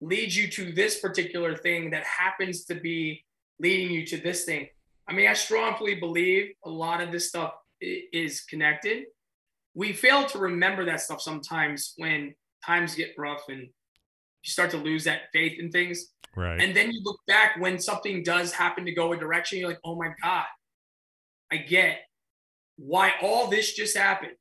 [0.00, 3.24] leads you to this particular thing that happens to be
[3.60, 4.68] leading you to this thing.
[5.08, 9.04] I mean, I strongly believe a lot of this stuff is connected.
[9.74, 12.34] We fail to remember that stuff sometimes when
[12.64, 16.08] times get rough and you start to lose that faith in things.
[16.36, 16.60] Right.
[16.60, 19.80] And then you look back when something does happen to go a direction, you're like,
[19.84, 20.44] oh my God,
[21.50, 22.00] I get
[22.76, 24.32] why all this just happened,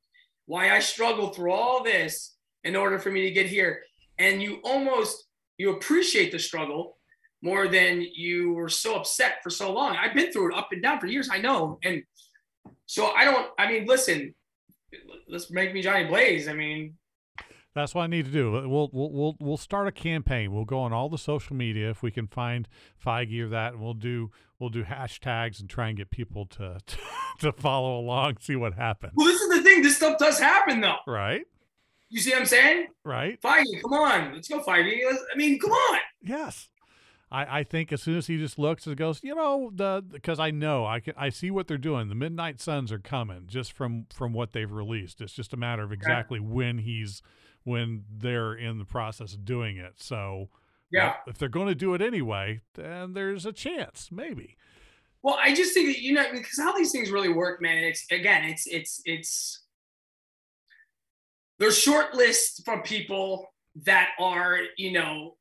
[0.46, 3.82] why I struggled through all this in order for me to get here.
[4.20, 5.28] And you almost
[5.58, 6.98] you appreciate the struggle
[7.42, 9.96] more than you were so upset for so long.
[9.96, 11.30] I've been through it up and down for years.
[11.32, 11.80] I know.
[11.84, 12.04] And
[12.86, 14.36] so I don't, I mean, listen,
[15.28, 16.48] let's make me Johnny Blaze.
[16.48, 16.96] I mean,
[17.74, 18.52] that's what I need to do.
[18.52, 20.52] We'll we'll we'll we'll start a campaign.
[20.54, 22.68] We'll go on all the social media if we can find
[23.04, 24.30] Feige or that, and we'll do
[24.62, 26.98] we'll do hashtags and try and get people to to,
[27.40, 29.14] to follow along, see what happens.
[29.16, 29.82] Well, this is the thing.
[29.82, 30.98] This stuff does happen, though.
[31.06, 31.42] Right.
[32.10, 32.88] You see what I'm saying?
[33.04, 33.42] Right.
[33.42, 35.00] Feige, come on, let's go, Feige.
[35.34, 36.00] I mean, come on.
[36.22, 36.70] Yes.
[37.32, 40.40] I, I think as soon as he just looks and goes, you know, the because
[40.40, 42.10] I know I can I see what they're doing.
[42.10, 45.22] The Midnight Suns are coming just from from what they've released.
[45.22, 47.22] It's just a matter of exactly when he's
[47.64, 49.94] when they're in the process of doing it.
[49.98, 50.50] So
[50.92, 54.58] yeah, if they're going to do it anyway, then there's a chance, maybe.
[55.24, 57.84] Well, I just think that you know because how these things really work, man.
[57.84, 59.64] It's again, it's it's it's
[61.60, 63.48] there's short lists from people
[63.86, 65.38] that are you know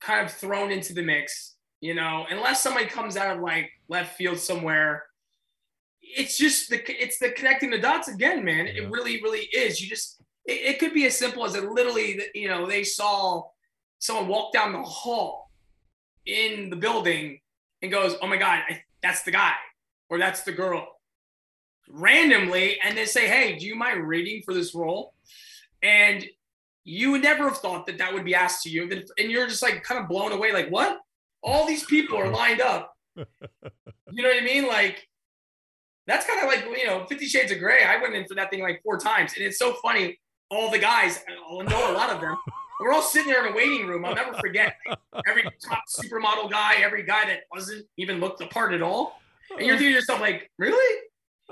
[0.00, 4.16] kind of thrown into the mix, you know, unless somebody comes out of like left
[4.16, 5.04] field somewhere.
[6.02, 8.66] It's just the it's the connecting the dots again, man.
[8.66, 8.82] Yeah.
[8.82, 9.80] It really, really is.
[9.80, 13.44] You just it, it could be as simple as it literally, you know, they saw
[14.04, 15.50] someone walk down the hall
[16.26, 17.40] in the building
[17.80, 19.54] and goes, "Oh my God, I, that's the guy
[20.10, 21.00] or that's the girl,"
[21.88, 25.14] randomly, and they say, "Hey, do you mind reading for this role?"
[25.82, 26.26] And
[26.84, 28.90] you would never have thought that that would be asked to you.
[29.18, 31.00] And you're just like kind of blown away, like, what?
[31.42, 32.94] All these people are lined up.
[34.12, 34.68] You know what I mean?
[34.68, 35.08] Like,
[36.06, 37.82] that's kind of like, you know, Fifty Shades of Grey.
[37.82, 39.32] I went in for that thing like four times.
[39.34, 40.20] And it's so funny.
[40.50, 41.34] All the guys, I
[41.64, 42.36] know a lot of them,
[42.80, 44.04] we're all sitting there in a waiting room.
[44.04, 44.76] I'll never forget
[45.28, 49.20] every top supermodel guy, every guy that wasn't even looked the part at all.
[49.50, 51.00] And you're thinking to yourself, like, really?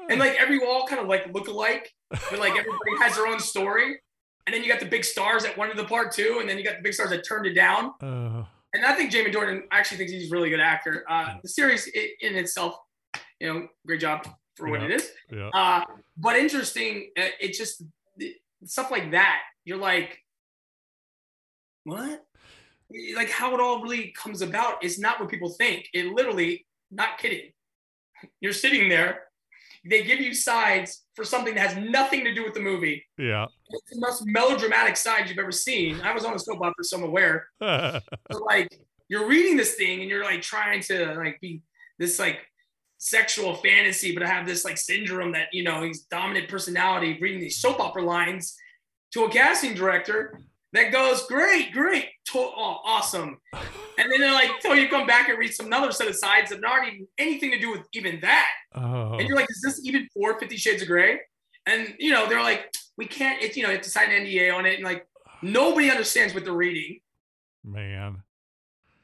[0.08, 3.38] And like every wall kind of like look alike, but like everybody has their own
[3.38, 3.98] story
[4.46, 6.64] and then you got the big stars that wanted the part too, and then you
[6.64, 7.92] got the big stars that turned it down.
[8.00, 8.44] Uh,
[8.74, 11.04] and I think Jamie Dornan actually thinks he's a really good actor.
[11.08, 12.76] Uh, the series in itself,
[13.38, 15.10] you know, great job for yeah, what it is.
[15.30, 15.48] Yeah.
[15.54, 15.84] Uh,
[16.16, 17.84] but interesting, uh, it just
[18.64, 19.42] stuff like that.
[19.64, 20.18] You're like,
[21.84, 22.24] what?
[23.16, 25.88] Like how it all really comes about is not what people think.
[25.94, 27.52] It literally, not kidding.
[28.40, 29.22] You're sitting there
[29.84, 33.04] they give you sides for something that has nothing to do with the movie.
[33.18, 33.46] Yeah.
[33.70, 36.00] It's the most melodramatic side you've ever seen.
[36.02, 37.48] I was on a soap opera, so I'm aware.
[37.58, 38.02] but
[38.46, 38.68] like
[39.08, 41.62] you're reading this thing and you're like trying to like be
[41.98, 42.38] this like
[42.98, 47.40] sexual fantasy, but I have this like syndrome that you know he's dominant personality, reading
[47.40, 48.56] these soap opera lines
[49.12, 50.38] to a casting director
[50.72, 53.38] that goes, great, great, oh, awesome.
[53.52, 56.50] and then they're like, "Tell you come back and read some another set of sides
[56.50, 59.80] that not even anything to do with even that." Oh, And you're like, "Is this
[59.84, 61.20] even for Fifty Shades of Grey?"
[61.66, 64.24] And you know, they're like, "We can't." It's you know, you have to sign an
[64.26, 65.06] NDA on it, and like
[65.42, 67.00] nobody understands what they're reading.
[67.64, 68.22] man.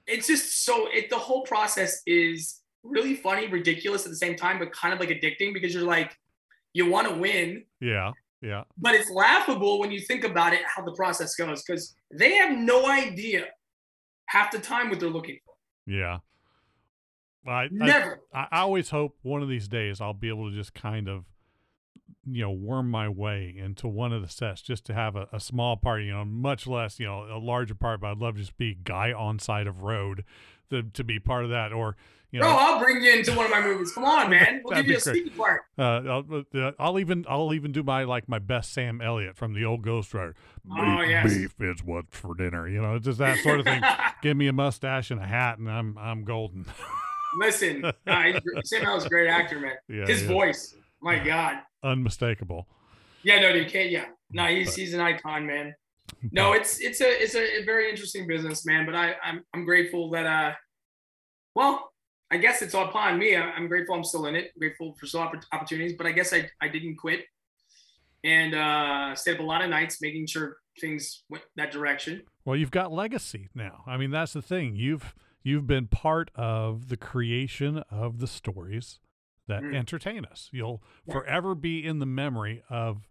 [0.07, 1.11] It's just so it.
[1.11, 5.11] The whole process is really funny, ridiculous at the same time, but kind of like
[5.11, 6.17] addicting because you're like,
[6.73, 8.13] you want to win, Yeah.
[8.41, 8.63] Yeah.
[8.77, 12.57] but it's laughable when you think about it how the process goes because they have
[12.57, 13.47] no idea
[14.27, 15.55] half the time what they're looking for.
[15.93, 16.19] Yeah.
[17.47, 18.21] I, I Never.
[18.33, 21.25] I I always hope one of these days I'll be able to just kind of,
[22.27, 25.41] you know, worm my way into one of the sets just to have a, a
[25.41, 28.41] small part, you know, much less, you know, a larger part, but I'd love to
[28.41, 30.25] just be guy on side of road
[30.71, 31.73] to, to be part of that.
[31.73, 31.97] Or,
[32.31, 33.93] you Bro, know, I'll bring you into one of my movies.
[33.93, 34.61] Come on, man.
[34.65, 35.17] We'll give you a great.
[35.17, 35.63] speaking part.
[35.79, 39.55] uh, I'll, uh, I'll even, I'll even do my, like my best Sam Elliott from
[39.55, 40.35] the old Ghost Rider.
[40.71, 41.35] Oh, Beef- yes.
[41.35, 42.69] Beef is what's for dinner.
[42.69, 43.83] You know, just that sort of thing.
[44.23, 46.67] Give me a mustache and a hat and I'm, I'm golden.
[47.39, 49.75] Listen, uh, Sam Elliott's a great actor, man.
[49.89, 50.07] yeah.
[50.07, 50.29] His yeah.
[50.29, 51.59] voice, my God.
[51.83, 52.67] Unmistakable.
[53.23, 53.91] Yeah, no, dude, can't.
[53.91, 55.75] Yeah, no, he's But- he's an icon, man.
[56.33, 58.87] No, it's it's a it's a very interesting business, man.
[58.87, 60.55] But I I'm I'm grateful that uh,
[61.55, 61.93] well,
[62.31, 63.37] I guess it's all upon me.
[63.37, 64.53] I'm grateful I'm still in it.
[64.59, 67.25] grateful for oppor- opportunities, but I guess I I didn't quit,
[68.25, 72.23] and uh, stayed up a lot of nights making sure things went that direction.
[72.45, 73.83] Well, you've got legacy now.
[73.87, 74.77] I mean, that's the thing.
[74.77, 78.99] You've you've been part of the creation of the stories
[79.47, 79.75] that Mm.
[79.77, 80.51] entertain us.
[80.53, 81.15] You'll Yeah.
[81.15, 83.09] forever be in the memory of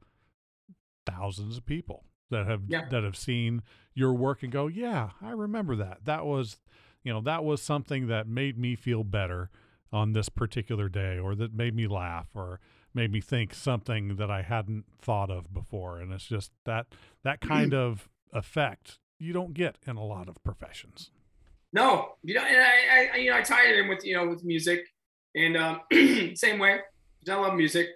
[1.05, 2.87] thousands of people that have Yeah.
[2.89, 3.61] that have seen
[3.93, 6.05] your work and go, "Yeah, I remember that.
[6.05, 6.59] That was,
[7.03, 9.49] you know, that was something that made me feel better
[9.91, 12.59] on this particular day or that made me laugh or
[12.93, 16.87] made me think something that I hadn't thought of before." And it's just that
[17.23, 21.09] that kind of effect you don't get in a lot of professions.
[21.73, 24.27] No, you know, and I, I you know I tie it in with you know
[24.27, 24.81] with music,
[25.35, 25.81] and um,
[26.35, 26.79] same way.
[27.29, 27.87] I love music.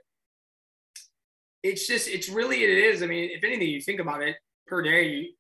[1.64, 3.04] It's just it's really it is.
[3.04, 4.36] I mean, if anything, you think about it
[4.68, 5.34] per day, you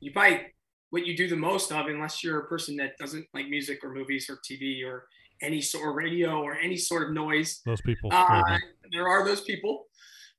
[0.00, 0.46] you probably
[0.90, 3.92] what you do the most of, unless you're a person that doesn't like music or
[3.92, 5.06] movies or TV or
[5.42, 7.60] any sort of radio or any sort of noise.
[7.64, 8.58] Those people Uh,
[8.92, 9.86] there are those people.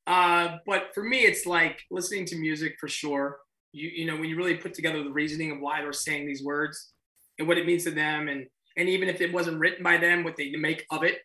[0.07, 3.37] Uh, but for me, it's like listening to music for sure.
[3.71, 6.43] You you know when you really put together the reasoning of why they're saying these
[6.43, 6.93] words
[7.37, 10.23] and what it means to them, and and even if it wasn't written by them,
[10.23, 11.19] what they make of it.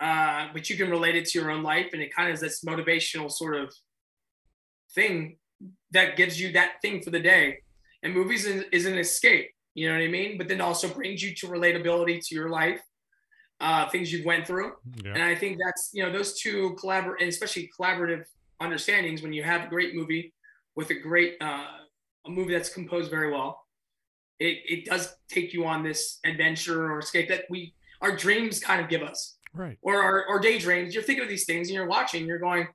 [0.00, 2.40] Uh, but you can relate it to your own life, and it kind of is
[2.40, 3.72] this motivational sort of
[4.94, 5.36] thing
[5.90, 7.58] that gives you that thing for the day.
[8.02, 10.38] And movies is, is an escape, you know what I mean?
[10.38, 12.80] But then also brings you to relatability to your life,
[13.60, 14.72] uh, things you've went through.
[15.04, 15.12] Yeah.
[15.12, 18.24] And I think that's you know those two collaborate, and especially collaborative
[18.60, 20.32] understandings when you have a great movie
[20.76, 21.66] with a great uh,
[22.26, 23.60] a movie that's composed very well.
[24.38, 28.80] It, it does take you on this adventure or escape that we our dreams kind
[28.80, 29.78] of give us Right.
[29.82, 30.94] or our daydreams.
[30.94, 32.68] You're thinking of these things and you're watching, you're going,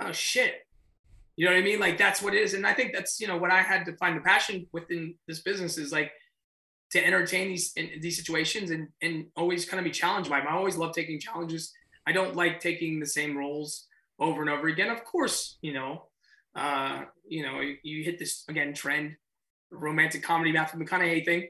[0.00, 0.54] oh shit.
[1.36, 1.80] You know what I mean?
[1.80, 2.52] Like that's what it is.
[2.54, 5.40] And I think that's, you know, what I had to find the passion within this
[5.40, 6.12] business is like
[6.90, 10.48] to entertain these in, these situations and and always kind of be challenged by them.
[10.50, 11.72] I always love taking challenges.
[12.06, 13.86] I don't like taking the same roles
[14.18, 14.90] over and over again.
[14.90, 16.08] Of course, you know,
[16.54, 19.16] uh, you know, you, you hit this again trend,
[19.70, 21.48] romantic comedy Matthew McConaughey thing.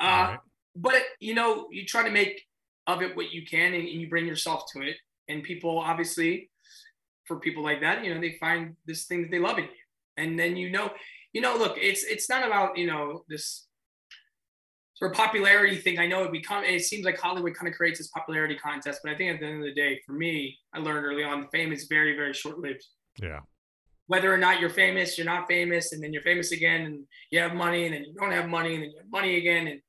[0.00, 0.38] Uh, Right.
[0.74, 2.42] but you know, you try to make
[2.90, 4.96] of it what you can and, and you bring yourself to it.
[5.28, 6.50] And people obviously,
[7.26, 9.70] for people like that, you know, they find this thing that they love in you.
[10.16, 10.90] And then you know,
[11.32, 13.66] you know, look, it's it's not about, you know, this
[14.94, 15.98] sort of popularity thing.
[15.98, 19.12] I know it become it seems like Hollywood kind of creates this popularity contest, but
[19.12, 21.72] I think at the end of the day, for me, I learned early on fame
[21.72, 22.84] is very, very short-lived
[23.22, 23.40] Yeah.
[24.08, 27.38] whether or not you're famous, you're not famous, and then you're famous again, and you
[27.38, 29.80] have money, and then you don't have money, and then you have money again, and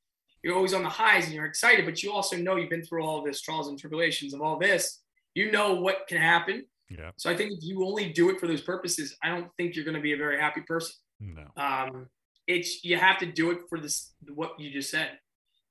[0.44, 3.04] you're always on the highs and you're excited, but you also know you've been through
[3.04, 5.00] all this trials and tribulations of all this.
[5.36, 6.66] You know what can happen.
[6.90, 7.12] Yeah.
[7.18, 9.86] So I think if you only do it for those purposes, I don't think you're
[9.86, 10.96] going to be a very happy person.
[11.20, 11.46] No.
[11.56, 12.08] Um,
[12.48, 15.12] it's you have to do it for this what you just said,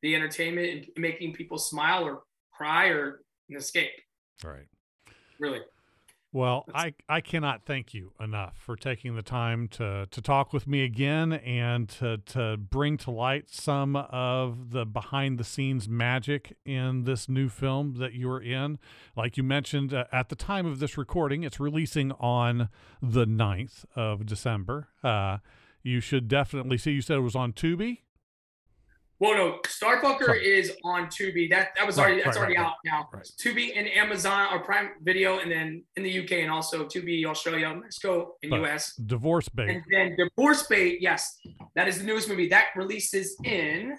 [0.03, 3.91] the entertainment and making people smile or cry or an escape.
[4.43, 4.67] Right.
[5.39, 5.61] Really.
[6.33, 10.69] Well, I, I cannot thank you enough for taking the time to, to talk with
[10.69, 16.57] me again and to, to bring to light some of the behind the scenes magic
[16.65, 18.79] in this new film that you are in.
[19.17, 22.69] Like you mentioned uh, at the time of this recording, it's releasing on
[23.03, 24.87] the 9th of December.
[25.03, 25.39] Uh,
[25.83, 28.03] you should definitely see, you said it was on Tubi.
[29.21, 30.59] Well, no, Starfucker Sorry.
[30.59, 31.51] is on Tubi.
[31.51, 33.09] That that was Right, already that's right, already right, out now.
[33.13, 33.31] right.
[33.39, 37.75] Tubi and Amazon or Prime Video, and then in the UK and also Tubi, Australia,
[37.75, 38.97] Mexico, and But- US.
[38.97, 39.69] Divorce Bait.
[39.69, 41.39] And then Divorce Bait, yes,
[41.75, 43.97] that is the newest movie that releases in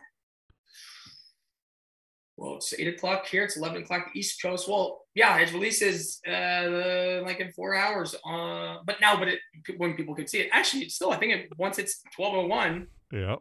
[2.37, 3.43] well, it's eight o'clock here.
[3.43, 4.67] It's eleven o'clock East Coast.
[4.67, 8.15] Well, yeah, it releases uh, like in four hours.
[8.25, 9.39] Uh, but now, but it
[9.77, 12.87] when people can see it, actually, still, I think it, once it's twelve oh one,
[13.11, 13.35] yeah,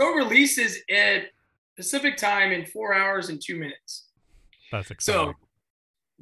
[0.00, 1.24] it releases at
[1.76, 4.08] Pacific time in four hours and two minutes.
[4.72, 5.32] That's exciting.
[5.32, 5.34] So,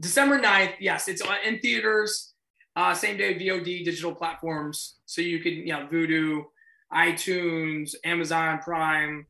[0.00, 2.34] December 9th, yes, it's in theaters.
[2.76, 6.44] Uh, same day VOD digital platforms, so you can, you know, Vudu,
[6.92, 9.26] iTunes, Amazon Prime,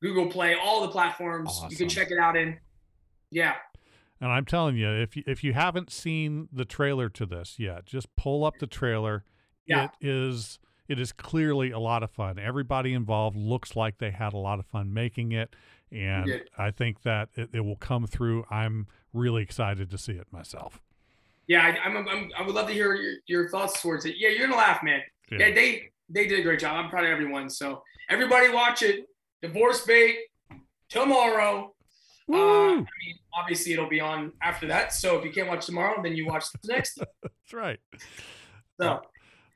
[0.00, 1.50] Google Play, all the platforms.
[1.50, 1.68] Awesome.
[1.70, 2.58] You can check it out in.
[3.30, 3.54] Yeah.
[4.22, 7.84] And I'm telling you, if you, if you haven't seen the trailer to this yet,
[7.84, 9.24] just pull up the trailer.
[9.66, 9.88] Yeah.
[10.00, 10.58] It is
[10.88, 12.38] it is clearly a lot of fun.
[12.38, 15.54] Everybody involved looks like they had a lot of fun making it,
[15.90, 16.42] and.
[16.58, 18.44] I think that it, it will come through.
[18.50, 20.80] I'm really excited to see it myself.
[21.46, 24.14] Yeah, I, I'm, I'm, I would love to hear your, your thoughts towards it.
[24.16, 25.00] Yeah, you're gonna laugh, man.
[25.30, 25.48] Yeah.
[25.48, 25.54] Yeah.
[25.54, 26.76] they they did a great job.
[26.76, 27.50] I'm proud of everyone.
[27.50, 29.06] So everybody watch it.
[29.40, 30.16] Divorce bait
[30.88, 31.74] tomorrow.
[32.32, 32.86] Uh, I mean,
[33.34, 34.92] obviously it'll be on after that.
[34.92, 36.98] So if you can't watch tomorrow, then you watch the next.
[37.22, 37.80] That's right.
[38.80, 39.00] So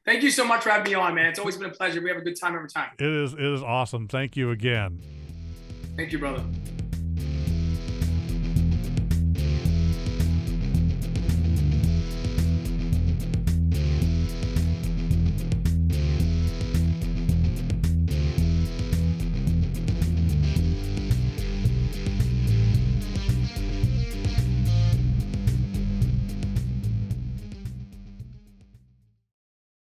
[0.07, 1.27] thank you so much for having me on, man.
[1.27, 2.01] It's always been a pleasure.
[2.01, 2.91] We have a good time every time.
[2.99, 4.09] It is it is awesome.
[4.09, 5.03] Thank you again.
[5.97, 6.43] Thank you, brother.